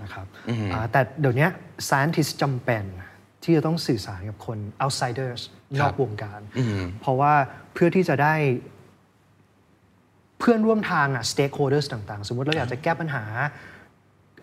[0.02, 0.26] นะครับ
[0.72, 1.48] อ่าแต่เดี๋ยวนี้
[1.88, 2.84] scientist จำเป็น
[3.42, 5.40] ที่จะต้องสื่อสารกับคน outsiders
[5.80, 6.40] นอกวงการ
[7.00, 7.34] เพราะว่า
[7.74, 8.34] เพื่อที่จะได้
[10.38, 13.24] เพื่อนร่วมทางอะ stakeholders ต่าง ๆ สมมติเราอยากจะแก้ปัญหา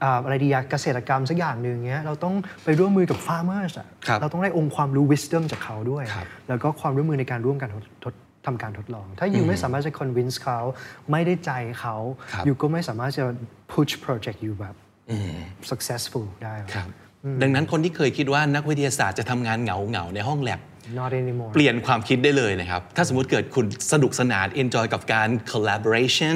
[0.03, 8.13] อ่าอะไรดีอะเกษตรกรรมสักอย่างหนึ่งเงี้ยเราต้องไปร่วมมือกับ farmers อะครับเราต้องได้องค์ความรู้ wisdom จากเขาด้วยครับแล้วก็ความร่วมมือในการร่วมกันทดทด
[8.45, 10.59] ทำการทดลอง ถ้าอยู่ไม่สามารถจะ convince เขา
[11.11, 11.51] ไม่ได้ใจ
[11.81, 11.95] เขา
[12.33, 13.25] ครับอยู่ก็ไม่สามารถจะ
[13.73, 14.75] push project อยู่แบบ
[15.71, 16.87] successful ได้หรอกครับ
[17.41, 20.72] ดังนั้นคนที่เคยคิดว่านักวิทยาศาสตร์จะทำงานเหงาเหงาๆในห้องแลบ not anymore
[21.53, 26.35] เปลี่ยนความคิดได้เลยนะครับ ถ้าสมมติเกิดคุณสนุกสนาน enjoy กับการ collaboration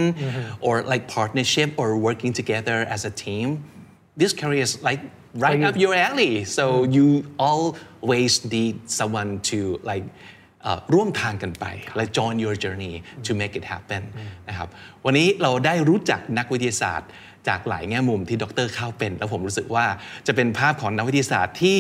[0.68, 3.48] or like partnership or working together as a team
[4.22, 5.02] this career is like
[5.46, 7.08] right up your alley so you
[7.50, 9.60] always need someone to
[9.92, 10.06] like
[10.64, 12.96] เอ่อร่วมทางกันไปและ join your journey
[13.28, 14.02] to make it happen
[14.50, 14.68] นะครับ
[15.06, 17.10] วันนี้เราได้รู้จักนักวิทยาศาสตร์
[17.48, 19.86] จากหลายแง่มุมที่ดรข้าวเป็น แล้วผมรู้สึกว่า
[20.28, 21.80] จะเป็นภาพของนักวิทยาศาสตร์ที่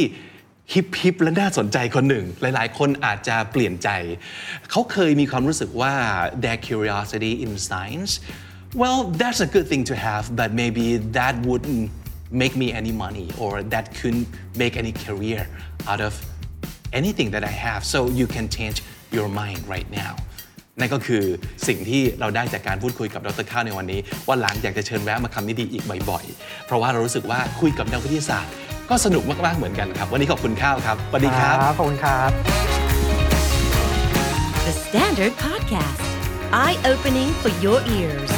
[0.74, 3.89] ฮิปฮิปและน่าสนใจคนหนึ่ง หลายๆ คนอาจจะเปลี่ยนใจ
[4.72, 5.93] เขาเคยมีความรู้สึกว่า
[6.43, 8.11] their curiosity in science
[8.82, 10.86] well that's a good thing to have but maybe
[11.18, 11.86] that wouldn't
[12.41, 14.28] make me any money or that couldn't
[14.61, 15.41] make any career
[15.91, 16.13] out of
[16.99, 18.78] anything that I have so you can change
[19.18, 20.13] your mind right now
[20.80, 21.24] นั่นก็คือ
[21.68, 28.54] สิ่งที่เราได้จากการพูดคุยกับดรข้าวในวันนี้ ว่าหลังอยากจะเชิญแวะมาคำนี้ดีอีกบ่อยๆ เพราะว่าเรารู้สึกว่าคุยกับนักวิทยาศาสตร์
[28.90, 32.32] ก็สนุกมากๆเหมือนกันครับ วันนี้ขอบคุณข้าวครับสวัสดีครับขอบคุณครับ
[34.66, 36.08] The Standard Podcast,
[36.64, 38.32] eye opening for your ears.